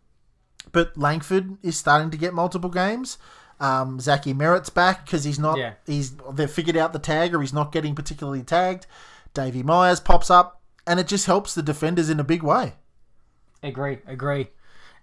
[0.71, 3.17] But Langford is starting to get multiple games.
[3.59, 5.57] Um, Zachy Merrett's back because he's not.
[5.57, 5.73] Yeah.
[5.85, 8.85] He's they've figured out the tag, or he's not getting particularly tagged.
[9.33, 12.73] Davy Myers pops up, and it just helps the defenders in a big way.
[13.63, 14.49] Agree, agree.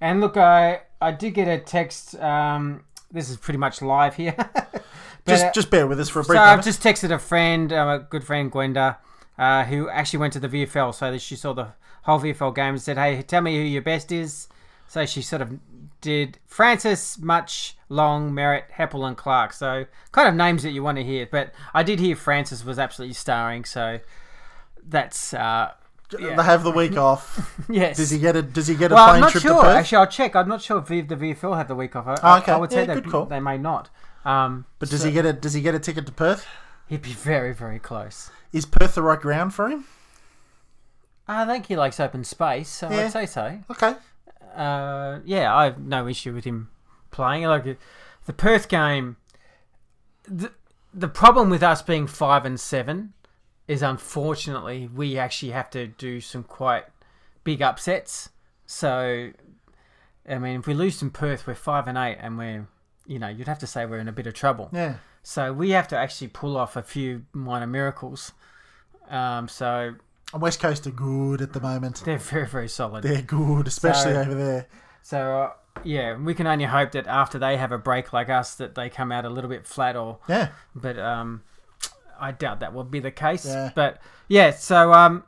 [0.00, 2.14] And look, I I did get a text.
[2.16, 4.36] Um, this is pretty much live here.
[5.24, 7.18] But, Just uh, just bear with us for a so brief I've just texted a
[7.20, 8.98] friend, um, a good friend, Gwenda,
[9.38, 11.68] uh, who actually went to the VFL, so that she saw the
[12.02, 14.48] whole VFL game and said, "Hey, tell me who your best is."
[14.92, 15.58] So she sort of
[16.02, 19.54] did Francis, Mutch, Long, Merrett, Heppell, and Clark.
[19.54, 21.26] So kind of names that you want to hear.
[21.30, 23.64] But I did hear Francis was absolutely starring.
[23.64, 24.00] So
[24.86, 25.72] that's uh,
[26.20, 26.36] yeah.
[26.36, 27.58] They have the week off.
[27.70, 27.96] yes.
[27.96, 29.62] Does he get a Does he get a Well, I'm plane not trip to sure.
[29.62, 29.76] Perth?
[29.76, 30.36] Actually, I'll check.
[30.36, 32.06] I'm not sure if the VFL have the week off.
[32.06, 32.52] I, Oh, okay.
[32.52, 33.24] I would say Yeah, they, good call.
[33.24, 33.88] they may not.
[34.26, 36.46] Um, but does so he get a Does he get a ticket to Perth?
[36.86, 38.30] He'd be very, very close.
[38.52, 39.86] Is Perth the right ground for him?
[41.26, 43.04] I think he likes open space, so Yeah.
[43.04, 43.58] I'd say so.
[43.70, 43.94] Okay.
[44.54, 46.70] Uh, yeah, I have no issue with him
[47.10, 47.44] playing.
[47.44, 47.78] Like
[48.26, 49.16] the Perth game,
[50.24, 50.52] the
[50.94, 53.14] the problem with us being five and seven
[53.66, 56.84] is unfortunately we actually have to do some quite
[57.44, 58.28] big upsets.
[58.66, 59.30] So,
[60.28, 62.68] I mean, if we lose to Perth, we're five and eight, and we're
[63.06, 64.70] you know you'd have to say we're in a bit of trouble.
[64.72, 64.96] Yeah.
[65.22, 68.32] So we have to actually pull off a few minor miracles.
[69.08, 69.94] Um, so
[70.32, 72.02] And West Coast are good at the moment.
[72.04, 73.02] they're very very solid.
[73.04, 74.66] They're good, especially So- over there.
[75.02, 75.50] So uh,
[75.84, 78.88] yeah, we can only hope that after they have a break like us, that they
[78.88, 79.96] come out a little bit flat.
[79.96, 80.48] Or Yeah.
[80.74, 81.42] but um,
[82.20, 83.44] I doubt that will be the case.
[83.46, 83.70] Yeah.
[83.74, 85.24] But yeah, so um,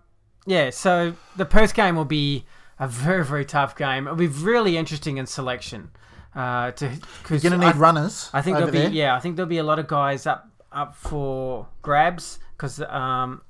[0.47, 2.45] yeah, so the Perth game will be
[2.79, 4.07] a very very tough game.
[4.07, 5.91] It'll be really interesting in selection.
[6.37, 6.89] Uh, to
[7.23, 8.29] because You're going to need runners.
[8.33, 8.91] I think there'll be there.
[8.91, 13.41] yeah, I think there'll be a lot of guys up up for grabs because um,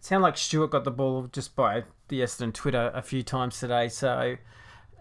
[0.00, 3.60] it sounded like Stewart got the ball just by the Essendon Twitter a few times
[3.60, 3.90] today.
[3.90, 4.36] So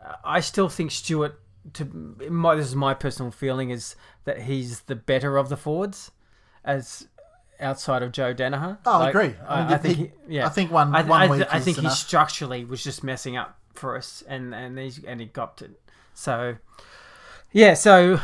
[0.05, 1.39] uh, I still think Stewart.
[1.73, 1.85] To
[2.29, 6.11] my, this is my personal feeling is that he's the better of the forwards,
[6.63, 7.07] as
[7.59, 8.77] outside of Joe Daniher.
[8.85, 9.35] Oh, I agree.
[9.47, 10.45] I I, mean, I think he- he, yeah.
[10.45, 13.57] I think one- I, one I, week I think he structurally was just messing up
[13.73, 15.79] for us, and and he's and he got it.
[16.13, 16.55] So
[17.51, 18.19] yeah, so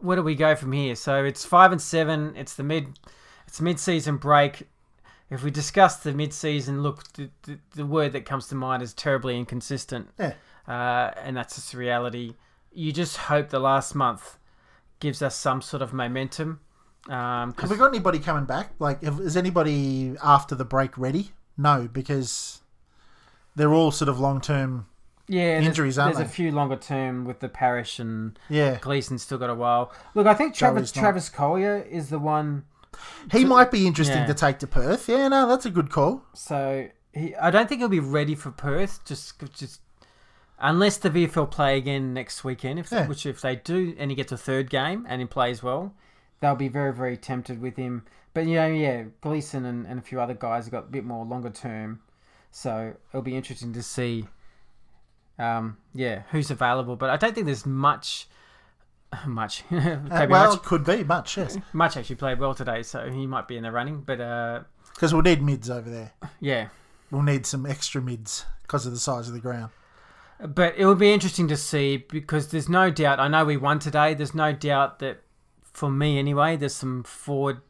[0.00, 0.94] where do we go from here?
[0.94, 2.34] So it's five and seven.
[2.36, 2.98] It's the mid,
[3.46, 4.68] it's mid-season break.
[5.30, 8.92] If we discuss the mid-season, look, the, the, the word that comes to mind is
[8.92, 10.32] terribly inconsistent, Yeah.
[10.66, 12.34] uh, and that's just reality.
[12.72, 14.38] You just hope the last month
[14.98, 16.60] gives us some sort of momentum.
[17.08, 18.72] Um, Have we got anybody coming back?
[18.80, 21.30] Like, have- is anybody after the break ready?
[21.56, 22.60] No, because
[23.54, 24.86] they're all sort of long term.
[25.28, 29.38] yeah, injuries, there's, aren't a few longer term with the parish and Yeah, Gleeson's still
[29.38, 29.92] got a while.
[30.14, 32.64] Look, I think Travis Travis Colyer is the one.
[33.32, 34.26] He might be interesting yeah.
[34.26, 35.08] to take to Perth.
[35.08, 36.24] Yeah, no, that's a good call.
[36.34, 39.04] So he, I don't think he'll be ready for Perth.
[39.04, 39.80] Just, just
[40.58, 42.78] unless the VFL play again next weekend.
[42.78, 43.06] If Yeah.
[43.06, 45.94] which if they do, and he gets a third game and he plays well,
[46.40, 48.04] they'll be very very tempted with him.
[48.34, 51.04] But you know, yeah, Gleeson and, and a few other guys have got a bit
[51.04, 52.00] more longer term.
[52.50, 54.26] So it'll be interesting to see.
[55.38, 56.96] Um, yeah, who's available?
[56.96, 58.28] But I don't think there's much.
[59.26, 59.98] Much, Uh,
[60.30, 60.62] well, much.
[60.62, 63.72] could be much, yes, Mutch actually played well today, so he might be in the
[63.72, 64.00] running.
[64.02, 64.60] But uh,
[64.94, 66.12] because we'll need mids over there.
[66.40, 66.68] yeah,
[67.10, 69.72] We'll need some extra mids because of the size of the ground.
[70.38, 73.18] but it will be interesting to see because there's no doubt.
[73.18, 74.14] I know we won today.
[74.14, 75.22] There's no doubt that
[75.64, 77.62] for me anyway, there's some forward,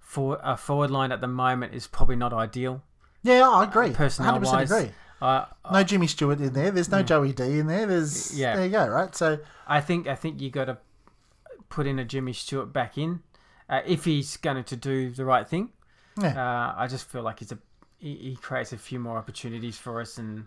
[0.00, 2.82] for a forward line at the moment is probably not ideal.
[3.22, 3.90] Yeah, I agree.
[3.92, 4.70] personnel 100% wise.
[4.70, 4.90] agree.
[5.22, 6.70] Uh, No Jimmy Stewart in there.
[6.70, 7.86] There's no Joey D in there.
[7.86, 8.56] There's Yeah.
[8.56, 8.86] There you go.
[8.88, 9.14] Right.
[9.14, 10.78] So I think I think you got to
[11.68, 13.20] put in a Jimmy Stewart back in
[13.68, 15.70] uh, if he's going to do the right thing.
[16.20, 17.58] yeah, Uh, I just feel like he's a
[17.98, 20.46] he, he creates a few more opportunities for us and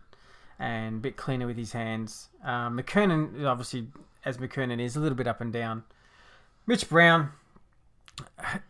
[0.60, 2.30] and a bit cleaner with his hands.
[2.44, 3.88] Um, McKernan obviously
[4.26, 5.84] as McKernan is a little bit up and down.
[6.66, 7.32] Mitch Brown,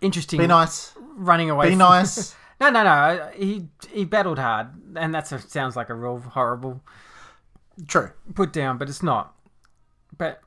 [0.01, 0.39] interesting.
[0.39, 0.93] be nice.
[1.15, 1.69] running away.
[1.69, 2.35] Be nice.
[2.59, 2.89] no, no, no.
[2.89, 6.81] Uh, he he battled hard, and that sounds like a real horrible
[7.87, 8.11] True.
[8.33, 9.33] put down, but it's not.
[10.17, 10.41] But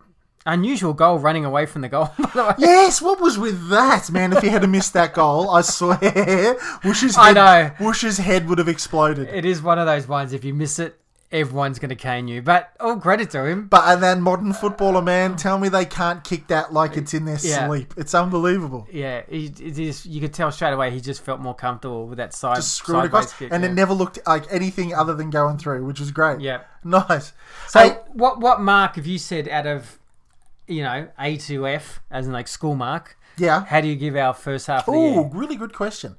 [0.46, 2.11] unusual goal running away from the goal.
[2.18, 2.55] By the way.
[2.59, 4.33] Yes, what was with that, man?
[4.33, 7.87] If he had missed that goal, I swear, Woosh's I head, know.
[7.87, 9.29] Woosh's head would have exploded.
[9.29, 10.33] It is one of those ones.
[10.33, 10.99] If you miss it,
[11.33, 12.43] everyone's going to cane you.
[12.43, 13.69] But all credit to him.
[13.69, 17.25] But and then modern footballer, man, tell me they can't kick that like it's in
[17.25, 17.66] their Yeah.
[17.69, 17.95] sleep.
[17.97, 18.88] It's unbelievable.
[18.90, 22.19] Yeah, he, it is, you could tell straight away he just felt more comfortable with
[22.19, 22.57] that side.
[22.57, 23.71] Just screw it across, kick, and yeah.
[23.71, 26.40] it never looked like anything other than going through, which was great.
[26.40, 26.62] Yeah.
[26.85, 27.33] nice.
[27.69, 29.99] So hey, what what mark have you said out of
[30.66, 33.16] you know A to F as in like school mark?
[33.38, 33.64] yeah.
[33.66, 36.16] How do you give our first half Oh, really good question.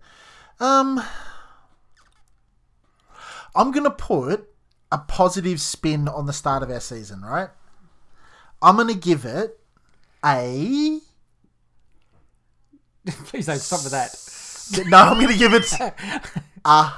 [0.59, 1.03] Um,
[3.55, 4.47] I'm gonna put
[4.91, 7.21] a positive spin on the start of our season.
[7.21, 7.49] Right.
[8.61, 9.59] I'm gonna give it
[10.23, 10.99] a.
[13.25, 14.87] Please don't stop with that.
[14.89, 15.73] No, I'm gonna give it.
[16.63, 16.95] Uh,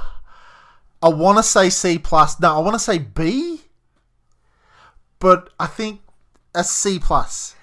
[1.01, 2.39] I want to say C plus.
[2.39, 3.61] No, I want to say B.
[5.19, 6.01] But I think
[6.53, 7.55] a C plus.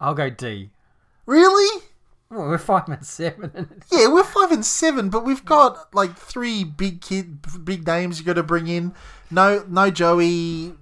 [0.00, 0.70] I'll go D.
[1.26, 1.82] Really?
[2.30, 3.82] Well, we're five and seven.
[3.90, 8.24] Yeah, we're five and seven, but we've got like three big kid, big names you
[8.24, 8.94] got to bring in.
[9.30, 10.74] No, no Joey.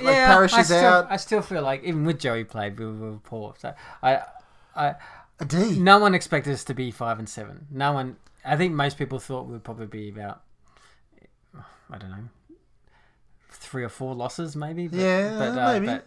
[0.00, 1.06] Like Parrish I is still, out.
[1.10, 3.54] I still feel like even with Joey played, we were poor.
[3.58, 4.20] So I,
[4.74, 4.94] I,
[5.38, 5.78] A D.
[5.78, 7.66] no one expected us to be five and seven.
[7.70, 8.16] No one.
[8.44, 10.40] I think most people thought we'd probably be about,
[11.90, 12.56] I don't know,
[13.50, 14.88] three or four losses maybe.
[14.88, 15.86] But, Yeah, but, uh, maybe.
[15.86, 16.06] But,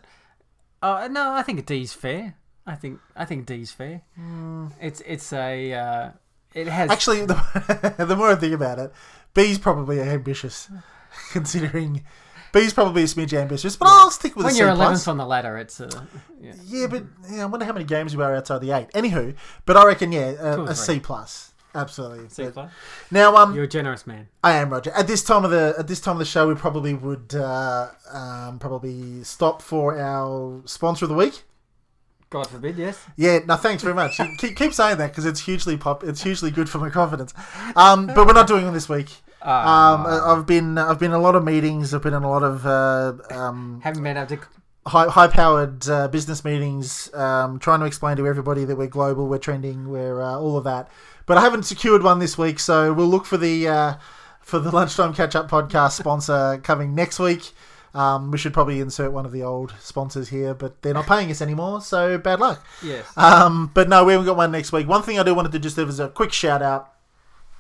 [0.81, 2.35] uh, no, I think a D's fair.
[2.65, 4.01] I think I think D's fair.
[4.81, 6.09] It's it's a uh,
[6.53, 8.91] it has Actually, the, the more I think about it,
[9.33, 10.69] B's probably ambitious,
[11.31, 12.03] considering
[12.51, 13.75] B's probably a smidge ambitious.
[13.75, 14.79] But I'll stick with when a C you're plus.
[14.79, 15.57] eleventh on the ladder.
[15.57, 16.07] It's a
[16.39, 16.53] yeah.
[16.65, 18.89] Yeah, but yeah, I wonder how many games you are outside the eight.
[18.93, 20.95] Anywho, but I reckon yeah, Two a, or a three.
[20.95, 22.29] C plus, absolutely.
[22.29, 22.71] C plus.
[23.09, 24.27] Now, um, You're a generous man.
[24.43, 24.91] I am Roger.
[24.91, 27.89] At this time of the at this time of the show, we probably would uh,
[28.11, 31.43] um, probably stop for our sponsor of the week.
[32.29, 32.99] God forbid, yes.
[33.15, 34.17] Yeah, no, thanks very much.
[34.39, 36.03] Keep, keep saying that because it's hugely pop.
[36.03, 37.31] It's hugely good for my confidence.
[37.75, 39.11] Um, but we're not doing it this week.
[39.43, 39.93] Ah.
[39.93, 41.93] Um, I- I've been I've been in a lot of meetings.
[41.93, 44.39] I've been in a lot of uh, um, Haven't been able to.
[44.87, 49.27] high high powered uh, business meetings, um, trying to explain to everybody that we're global,
[49.27, 50.89] we're trending, we're uh, all of that.
[51.25, 53.93] But I haven't secured one this week, so we'll look for the uh,
[54.41, 57.51] for the Lunchtime Catch Up podcast sponsor coming next week.
[57.95, 61.29] Um, we should probably insert one of the old sponsors here, but they're not paying
[61.29, 62.65] us anymore, so bad luck.
[62.81, 63.05] Yes.
[63.15, 64.87] Um, but no, we haven't got one next week.
[64.87, 66.89] One thing I do wanted to just do is a quick shout out.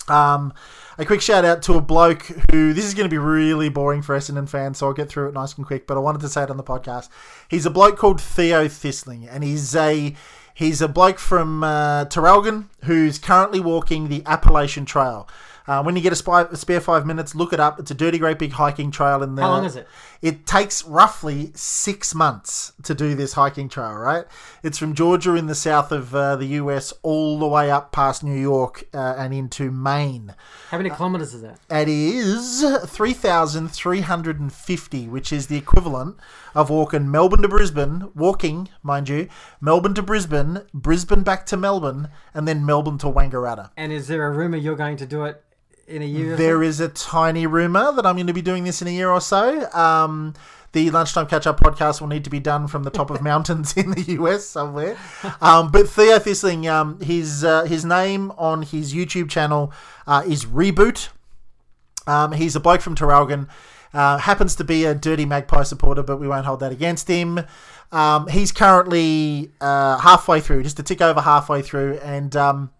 [0.07, 0.51] Um,
[0.97, 4.01] a quick shout out to a bloke who this is going to be really boring
[4.01, 5.87] for Essendon fans, so I'll get through it nice and quick.
[5.87, 7.09] But I wanted to say it on the podcast.
[7.49, 10.15] He's a bloke called Theo Thistling, and he's a
[10.53, 15.27] he's a bloke from uh, Traralgon who's currently walking the Appalachian Trail.
[15.65, 17.79] Uh, when you get a, spy, a spare five minutes, look it up.
[17.79, 19.45] It's a dirty, great big hiking trail in there.
[19.45, 19.87] How long is it?
[20.21, 24.25] It takes roughly six months to do this hiking trail, right?
[24.61, 28.23] It's from Georgia in the south of uh, the US all the way up past
[28.23, 30.35] New York uh, and into Maine.
[30.69, 31.59] How many kilometers is that?
[31.69, 36.17] It is 3,350, which is the equivalent
[36.55, 39.27] of walking Melbourne to Brisbane, walking, mind you,
[39.59, 43.71] Melbourne to Brisbane, Brisbane back to Melbourne, and then Melbourne to Wangaratta.
[43.75, 45.43] And is there a rumor you're going to do it
[45.87, 46.35] in a year?
[46.35, 49.09] There is a tiny rumor that I'm going to be doing this in a year
[49.09, 49.71] or so.
[49.73, 50.33] Um,
[50.73, 53.77] the lunchtime catch up podcast will need to be done from the top of mountains
[53.77, 54.97] in the US somewhere.
[55.39, 59.71] Um, but Theo Thistling, um, his uh, his name on his YouTube channel
[60.07, 61.09] uh, is Reboot.
[62.07, 63.47] Um, he's a bloke from Traralgon.
[63.93, 67.39] Uh, happens to be a dirty Magpie supporter, but we won't hold that against him.
[67.91, 72.71] Um, he's currently uh, halfway through, just a tick over halfway through, and um,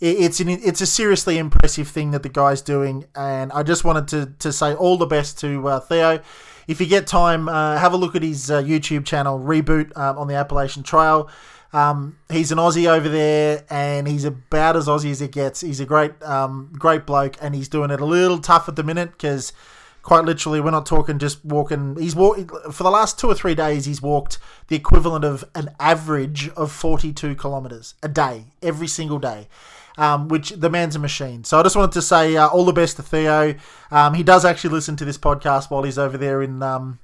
[0.00, 3.06] it's an, it's a seriously impressive thing that the guy's doing.
[3.14, 6.20] And I just wanted to, to say all the best to uh, Theo.
[6.66, 10.18] If you get time, uh, have a look at his uh, YouTube channel, Reboot um,
[10.18, 11.28] on the Appalachian Trail.
[11.74, 15.60] Um, he's an Aussie over there, and he's about as Aussie as it gets.
[15.60, 18.84] He's a great, um, great bloke, and he's doing it a little tough at the
[18.84, 19.52] minute because,
[20.00, 21.96] quite literally, we're not talking just walking.
[21.98, 22.38] He's walk
[22.72, 23.86] for the last two or three days.
[23.86, 29.48] He's walked the equivalent of an average of forty-two kilometers a day, every single day.
[29.96, 31.44] Um, which the man's a machine.
[31.44, 33.54] So I just wanted to say uh, all the best to Theo.
[33.92, 36.98] Um, he does actually listen to this podcast while he's over there in um,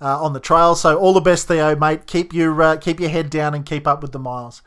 [0.00, 0.76] uh, on the trail.
[0.76, 2.06] So all the best, Theo, mate.
[2.06, 4.62] Keep your uh, keep your head down and keep up with the miles.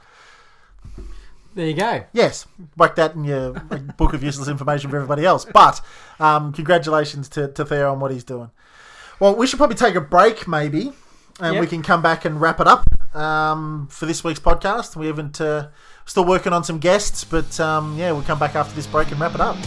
[1.56, 2.04] There you go.
[2.14, 2.46] Yes,
[2.78, 3.54] whack that in your
[3.98, 5.46] book of useless information for everybody else.
[5.46, 5.82] But
[6.20, 8.52] um, congratulations to, to Theo on what he's doing.
[9.20, 10.94] Well, we should probably take a break, maybe,
[11.40, 14.96] and we can come back and wrap it up um, for this week's podcast.
[14.96, 15.70] We haven't uh,
[16.06, 19.20] still working on some guests, but um, yeah, we'll come back after this break and
[19.20, 19.58] wrap it up.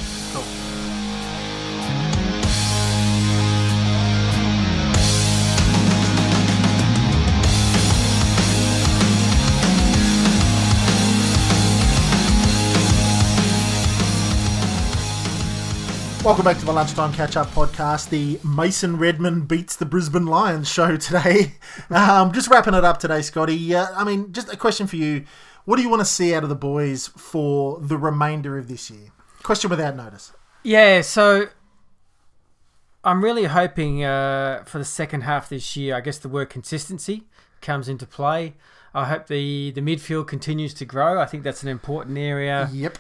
[16.25, 20.69] Welcome back to the Lunchtime Catch Up podcast, the Mason Redman beats the Brisbane Lions
[20.71, 21.55] show today.
[21.91, 23.75] Um, just wrapping it up today, Scotty.
[23.75, 25.25] Uh, I mean, just a question for you.
[25.65, 28.89] What do you want to see out of the boys for the remainder of this
[28.89, 29.11] year?
[29.43, 30.33] Question without notice.
[30.63, 31.49] Yeah, so
[33.03, 35.97] I'm really hoping uh, for the second half this year.
[35.97, 37.25] I guess the word consistency
[37.61, 38.55] comes into play.
[38.95, 41.21] I hope the the midfield continues to grow.
[41.21, 42.71] I think that's an important area.
[42.73, 42.99] Yep.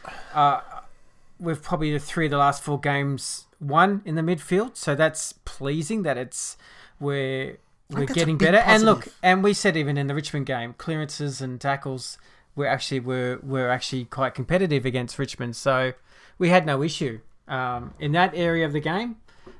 [1.42, 5.32] We've probably the three of the last four games won in the midfield, so that's
[5.44, 6.56] pleasing that it's
[7.00, 7.58] we're
[7.90, 8.58] we're getting better.
[8.58, 12.16] And look, and we said even in the Richmond game, clearances and tackles
[12.54, 15.94] were actually were were actually quite competitive against Richmond, so
[16.38, 19.16] we had no issue um, in that area of the game.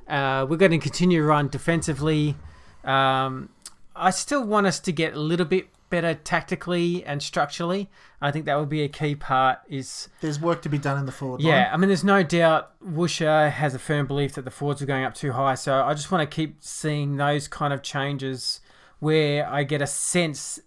[0.08, 2.36] Uh, we're going to continue to run defensively.
[2.84, 3.48] Um,
[3.94, 7.90] I still want us to get a little bit better tactically and structurally.
[8.22, 9.58] I think that would be a key part.
[9.68, 11.68] Is There's work to be done in the forward yeah, line.
[11.70, 15.04] I mean, there's no doubt Woosha has a firm belief that the forwards are going
[15.04, 15.54] up too high.
[15.54, 18.60] So I just want to keep seeing those kind of changes
[19.00, 20.58] where I get a sense.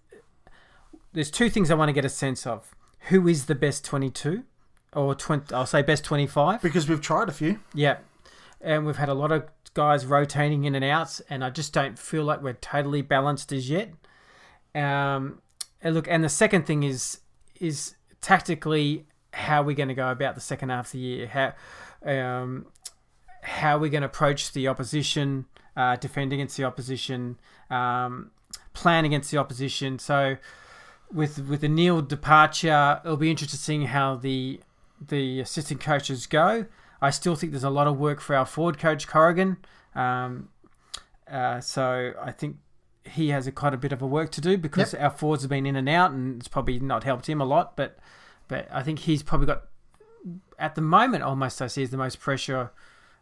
[1.12, 2.76] There's two things I want to get a sense of:
[3.10, 4.44] who is the best 22,
[4.94, 5.56] or 20?
[5.56, 6.62] I'll say best 25.
[6.62, 7.60] Because we've tried a few.
[7.74, 7.98] Yeah,
[8.62, 11.98] and we've had a lot of guys rotating in and out, and I just don't
[11.98, 13.90] feel like we're totally balanced as yet.
[14.76, 15.42] Um,
[15.82, 17.20] and look, and the second thing is
[17.60, 21.28] is tactically how we're going to go about the second half of the year.
[21.28, 21.54] How
[22.06, 22.68] um,
[23.42, 25.46] how we're going to approach the opposition,
[25.78, 27.38] uh, defend against the opposition,
[27.70, 28.32] um,
[28.74, 30.00] plan against the opposition.
[30.00, 30.38] So
[31.12, 34.60] with with the Neil departure, it'll be interesting how the
[35.00, 36.66] the assistant coaches go.
[37.02, 39.58] I still think there's a lot of work for our forward coach Corrigan.
[39.94, 40.50] Um,
[41.30, 42.58] uh, so I think
[43.06, 45.50] he has a quite a bit of a work to do because our forwards have
[45.50, 47.76] been in and out, and it's probably not helped him a lot.
[47.76, 47.98] But
[48.48, 49.64] but I think he's probably got
[50.58, 52.72] at the moment almost I see is the most pressure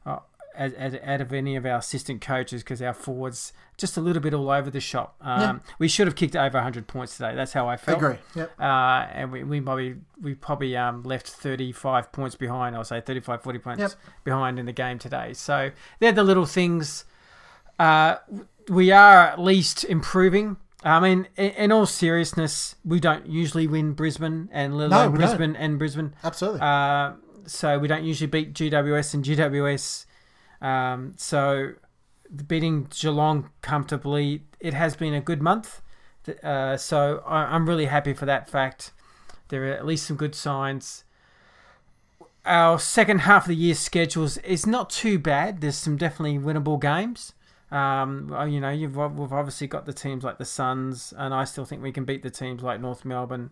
[0.05, 0.19] uh,
[0.55, 4.21] as, as, out of any of our assistant coaches because our forwards just a little
[4.21, 5.15] bit all over the shop.
[5.19, 7.33] Um, We should have kicked over 100 points today.
[7.35, 7.97] That's how I felt.
[7.97, 8.17] Agree.
[8.35, 8.51] Yep.
[8.59, 12.75] Uh, and we, we probably we probably um, left 35 points behind.
[12.75, 13.91] I'll say 35, 40 points Yep.
[14.23, 15.33] behind in the game today.
[15.33, 17.05] So they're the little things.
[17.79, 18.17] Uh,
[18.69, 20.57] we are at least improving.
[20.83, 25.17] I mean, in, in all seriousness, we don't usually win Brisbane and let No, we
[25.17, 25.27] don't.
[25.27, 26.13] Brisbane and Brisbane.
[26.23, 26.61] Absolutely.
[26.61, 27.13] Uh,
[27.45, 30.05] so we don't usually beat GWS and GWS.
[30.61, 31.73] Um, so
[32.47, 35.81] beating Geelong comfortably, it has been a good month.
[36.41, 38.91] Uh, so I, I'm really happy for that fact.
[39.49, 41.03] There are at least some good signs.
[42.45, 45.61] Our second half of the year schedules is not too bad.
[45.61, 47.33] There's some definitely winnable games.
[47.73, 51.43] Um, well, you know, you've we've obviously got the teams like the Suns, and I
[51.45, 53.49] still think we can beat the teams like North Melbourne,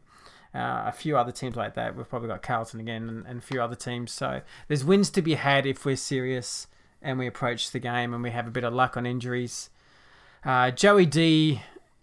[0.54, 1.96] uh, a few other teams like that.
[1.96, 4.12] We've probably got Carlton again, and, and a few other teams.
[4.12, 6.68] So there's wins to be had if we're serious
[7.02, 9.72] and we approach the game and we have a bit of luck on injuries.
[10.46, 11.62] Uh, Joey D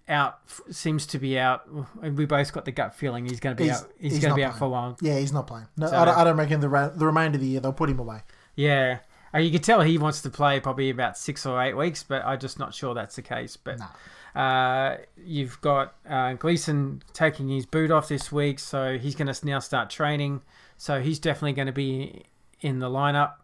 [0.08, 0.40] out
[0.70, 1.68] seems to be out.
[2.02, 3.90] We both got the gut feeling he's going to be He's- out.
[4.00, 4.96] He's, he's going to be out for a while.
[5.00, 5.66] yeah, he's not playing.
[5.76, 7.72] No, So- I, don't, I don't reckon the, ra- the remainder of the year they'll
[7.72, 8.22] put him away.
[8.56, 8.98] Yeah.
[9.34, 12.24] Uh, you could tell he wants to play probably about six or eight weeks, but
[12.24, 13.56] I'm just not sure that's the case.
[13.56, 14.40] But No.
[14.40, 19.46] uh, you've got uh, Gleeson taking his boot off this week, so he's going to
[19.46, 20.40] now start training.
[20.76, 22.24] So he's definitely going to be
[22.60, 23.34] in the lineup.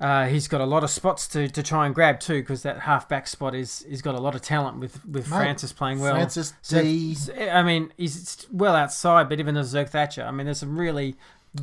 [0.00, 2.80] Uh, he's got a lot of spots to, to try and grab too, because that
[2.80, 6.14] halfback spot is is got a lot of talent with with Mate, Francis playing well.
[6.14, 7.16] Francis D.
[7.50, 11.16] I mean, he's well outside, but even as Zerk Thatcher, I mean, there's some really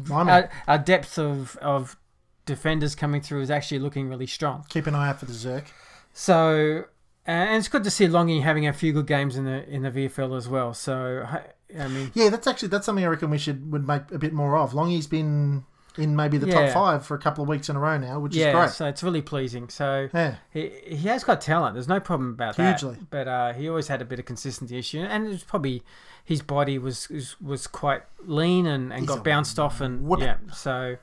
[0.09, 1.97] our, our depth of, of
[2.45, 4.65] defenders coming through is actually looking really strong.
[4.69, 5.65] Keep an eye out for the Zerk.
[6.13, 6.85] So,
[7.25, 9.91] and it's good to see Longy having a few good games in the in the
[9.91, 10.73] VFL as well.
[10.73, 11.43] So, I-
[11.79, 14.33] I mean, Yeah, that's actually that's something I reckon we should would make a bit
[14.33, 14.73] more of.
[14.73, 15.63] Longy's been
[15.97, 16.65] in maybe the Yeah.
[16.67, 18.69] top five for a couple of weeks in a row now, which is great.
[18.71, 19.69] so it's really pleasing.
[19.69, 21.75] So Yeah, he he has got talent.
[21.75, 22.95] There's no problem about Hugely.
[22.95, 23.09] that.
[23.09, 25.81] But uh, he always had a bit of consistency issue, and it's probably
[26.25, 30.37] his body was was, was quite lean and, and He's got bounced off, and yeah.
[30.53, 30.97] So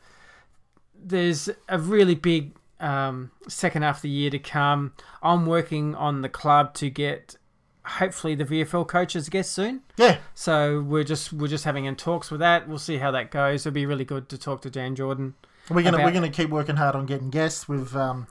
[1.03, 4.93] there's a really big um, second half of the year to come.
[5.23, 7.37] I'm working on the club to get
[7.85, 9.81] hopefully the VFL coaches guest soon.
[9.97, 10.19] yeah.
[10.35, 12.69] So we're just we're just having in talks with that.
[12.69, 13.67] We'll see how that goes.
[13.67, 15.35] It'll be really good to talk to Dan Jordan.
[15.71, 17.69] We're gonna About- we're gonna keep working hard on getting guests.
[17.69, 18.27] We've um,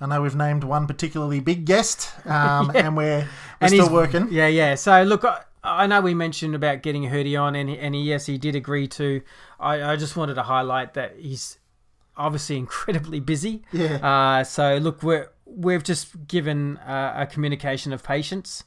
[0.00, 3.28] I know we've named one particularly big guest, um, and we're we're
[3.60, 4.28] And still working.
[4.30, 4.74] Yeah, yeah.
[4.74, 8.02] So look, I, I know we mentioned about getting Hirdy on, and he, and he,
[8.02, 9.22] yes, he did agree to.
[9.60, 11.58] I, I just wanted to highlight that he's
[12.16, 13.62] obviously incredibly busy.
[13.72, 13.96] Yeah.
[13.96, 18.64] Uh, so look, we're we've just given uh, a communication of patience.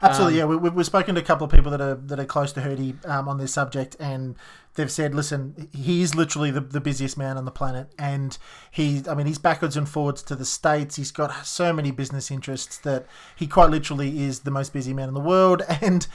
[0.00, 0.56] Absolutely, Um, yeah.
[0.56, 3.04] We, we've spoken to a couple of people that are that are close to Hirdy
[3.08, 4.36] um, on this subject, and
[4.74, 8.38] they've said, "Listen, he is literally the, the busiest man on the planet, and
[8.70, 10.94] he, I mean, he's backwards and forwards to the states.
[10.94, 15.08] He's got so many business interests that he quite literally is the most busy man
[15.08, 16.06] in the world." And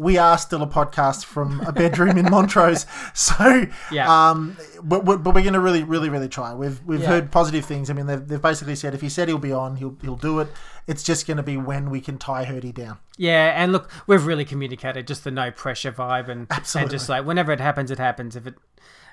[0.00, 4.30] we are still a podcast from a bedroom in Montrose, so Yeah.
[4.30, 6.54] Um, but, but we're going to really, really, really try.
[6.54, 7.08] We've we've Yeah.
[7.08, 7.90] heard positive things.
[7.90, 10.40] I mean, they've, they've basically said if he said he'll be on, he'll he'll do
[10.40, 10.48] it.
[10.86, 12.98] It's just going to be when we can tie Hirdy down.
[13.18, 16.84] Yeah, and look, we've really communicated just the no pressure vibe, and Absolutely.
[16.84, 18.34] and just like whenever it happens, it happens.
[18.36, 18.54] If it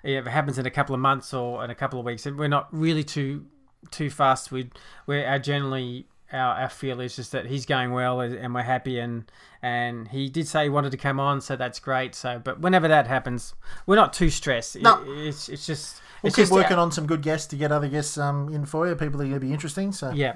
[0.04, 2.48] if it happens in a couple of months or in a couple of weeks, we're
[2.48, 3.46] not really too
[3.92, 4.52] too fast.
[4.52, 4.70] We
[5.06, 9.00] we're our generally our, our feel is just that he's going well and we're happy
[9.00, 12.14] and and he did say he wanted to come on, so that's great.
[12.16, 13.56] So, but whenever that happens,
[13.86, 14.76] we're not too stressed.
[14.82, 15.02] No.
[15.04, 17.72] It- it's it's just We'll it's keep just working on some good guests to get
[17.72, 18.96] other guests um, in for you.
[18.96, 19.92] People that are going to be interesting.
[19.92, 20.36] So Yeah.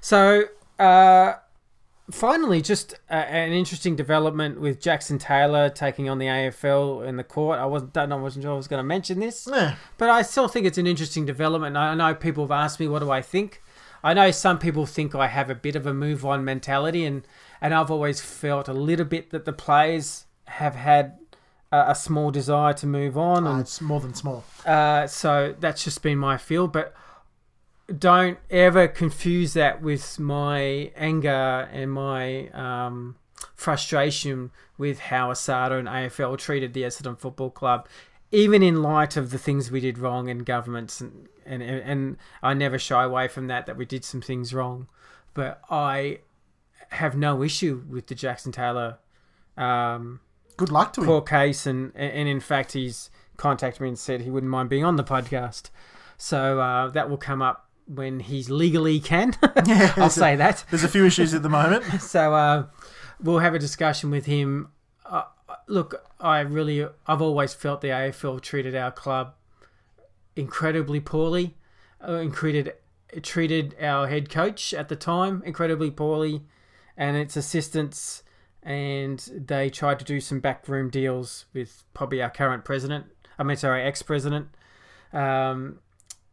[0.00, 0.44] So,
[0.78, 1.34] uh,
[2.10, 7.24] finally, just uh, an interesting development with Jackson Taylor taking on the AFL in the
[7.24, 7.58] court.
[7.58, 10.22] I wasn't, don't know, wasn't sure I was going to mention this, yeah, but I
[10.22, 11.76] still think it's an interesting development.
[11.76, 13.60] I know people have asked me, what do I think?
[14.02, 17.26] I know some people think I have a bit of a move on mentality, and,
[17.60, 21.18] and I've always felt a little bit that the players have had
[21.72, 23.46] a, a small desire to move on.
[23.46, 24.44] uh, and it's more than small.
[24.66, 26.94] uh, so that's just been my feel, but
[27.96, 33.16] don't ever confuse that with my anger and my um,
[33.54, 37.88] frustration with how ASADA and AFL treated the Essendon Football Club,
[38.30, 42.54] even in light of the things we did wrong in governments, and and and I
[42.54, 44.88] never shy away from that that we did some things wrong,
[45.34, 46.20] but I
[46.90, 48.98] have no issue with the Jackson Taylor.
[49.56, 50.20] Um,
[50.56, 51.06] Good luck to him.
[51.06, 54.84] court case, and and in fact, he's contacted me and said he wouldn't mind being
[54.84, 55.70] on the podcast.
[56.16, 59.34] So uh, that will come up when he's legally can.
[59.66, 60.64] Yeah, I'll there's a- say that.
[60.70, 61.84] There's a few issues at the moment.
[62.00, 62.66] So uh,
[63.20, 64.68] we'll have a discussion with him.
[65.06, 65.22] Uh,
[65.68, 69.34] look, I really, I've always felt the AFL treated our club
[70.38, 71.56] incredibly poorly,
[72.06, 72.72] uh, and treated
[73.22, 76.42] treated our head coach at the time incredibly poorly
[76.96, 78.22] and its assistants,
[78.62, 83.06] and they tried to do some backroom deals with probably our current president.
[83.38, 84.48] I mean, sorry, ex-president,
[85.12, 85.78] um,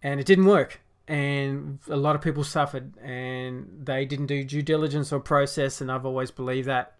[0.01, 0.81] and it didn't work.
[1.07, 5.79] And a lot of people suffered, and they didn't do due diligence or process.
[5.79, 6.95] And I've always believed that.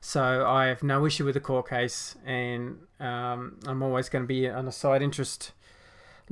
[0.00, 4.26] So I have no issue with the court case, and um, I'm always going to
[4.26, 5.52] be on a side interest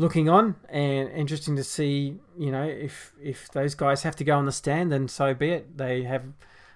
[0.01, 2.16] looking on, and interesting to see.
[2.38, 5.51] You know, if if those guys have to go on the stand, then so be
[5.51, 5.76] it.
[5.78, 6.24] They have.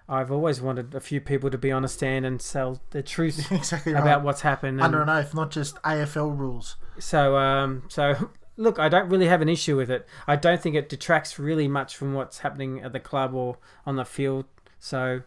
[0.07, 3.51] I've always wanted a few people to be on a stand and tell the truth
[3.53, 4.03] Exactly right.
[4.03, 4.83] about what's happened.
[4.83, 6.77] Under and- an oath, not just AFL rules.
[6.99, 10.07] so, um, so look, I don't really have an issue with it.
[10.27, 13.57] I don't think it detracts really much from what's happening at the club or
[13.87, 14.45] on the field.
[14.79, 15.22] So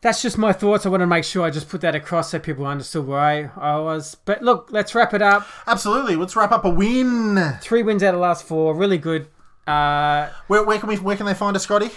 [0.00, 0.86] that's just my thoughts.
[0.86, 3.50] I want to make sure I just put that across so people understood where I,
[3.56, 4.14] I was.
[4.14, 5.46] But look, let's wrap it up.
[5.66, 6.16] Absolutely.
[6.16, 7.58] Let's wrap up a win.
[7.60, 9.28] Three wins out of the last four, really good.
[9.66, 10.96] Uh, Where, where can we?
[10.96, 11.90] Where can they find us, Scotty?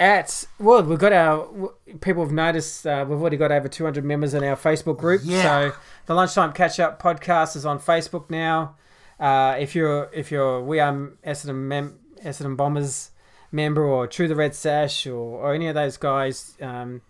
[0.00, 4.32] at well, we've got our people have noticed uh, we've already got over 200 members
[4.34, 5.22] in our Facebook group.
[5.24, 5.70] Yeah.
[5.70, 5.76] So
[6.06, 8.76] the lunchtime catch up podcast is on Facebook now.
[9.18, 10.92] Uh, if you're if you're we are
[11.26, 13.10] Essendon mem- Essendon Bombers
[13.50, 17.00] member or True the Red Sash or, or any of those guys, um,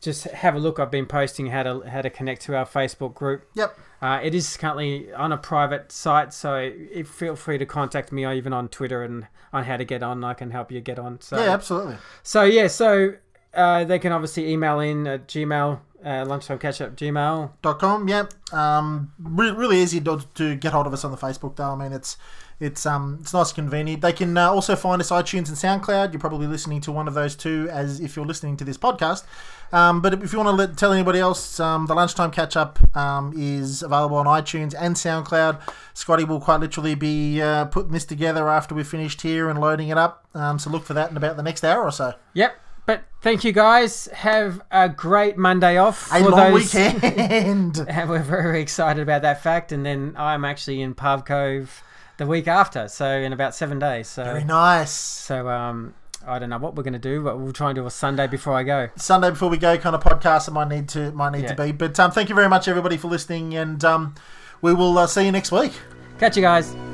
[0.00, 0.78] just have a look.
[0.78, 3.48] I've been posting how to how to connect to our Facebook group.
[3.54, 3.78] Yep.
[4.02, 6.72] Uh, it is currently on a private site, so
[7.04, 10.24] feel free to contact me or even on Twitter and on how to get on.
[10.24, 11.20] I can help you get on.
[11.20, 11.96] So Yeah, absolutely.
[12.22, 13.14] so yeah, so
[13.52, 17.50] uh, they can obviously email in at Gmail, uh, lunchtime catch up Gmail.
[17.60, 18.08] Dot com.
[18.08, 18.32] Yep.
[18.54, 21.70] Um, re- really easy to, to get hold of us on the Facebook though.
[21.72, 22.16] I mean, it's
[22.60, 24.02] it's um it's nice and convenient.
[24.02, 26.12] They can uh, also find us iTunes and SoundCloud.
[26.12, 29.24] You're probably listening to one of those two as if you're listening to this podcast.
[29.72, 32.78] Um, but if you want to let, tell anybody else, um, the lunchtime catch up
[32.96, 35.60] um, is available on iTunes and SoundCloud.
[35.94, 39.88] Scotty will quite literally be uh, putting this together after we've finished here and loading
[39.88, 40.26] it up.
[40.34, 42.14] Um, so look for that in about the next hour or so.
[42.34, 42.58] Yep.
[42.86, 44.06] But thank you guys.
[44.12, 46.08] Have a great Monday off.
[46.12, 47.04] A long those- weekend.
[47.04, 47.76] And
[48.08, 49.70] we're very excited about that fact.
[49.70, 51.84] And then I'm actually in Palm Cove
[52.20, 54.06] the week after, so in about seven days.
[54.06, 54.92] So Very nice.
[54.92, 55.94] so um
[56.26, 58.52] I don't know what we're gonna do, but we'll try and do a Sunday before
[58.52, 58.90] I go.
[58.96, 61.72] Sunday before we go kind of podcast it might need to might need to be.
[61.72, 64.14] But um, thank you very much everybody for listening, and um,
[64.60, 65.72] we will uh, see you next week.
[66.18, 66.89] Catch you guys.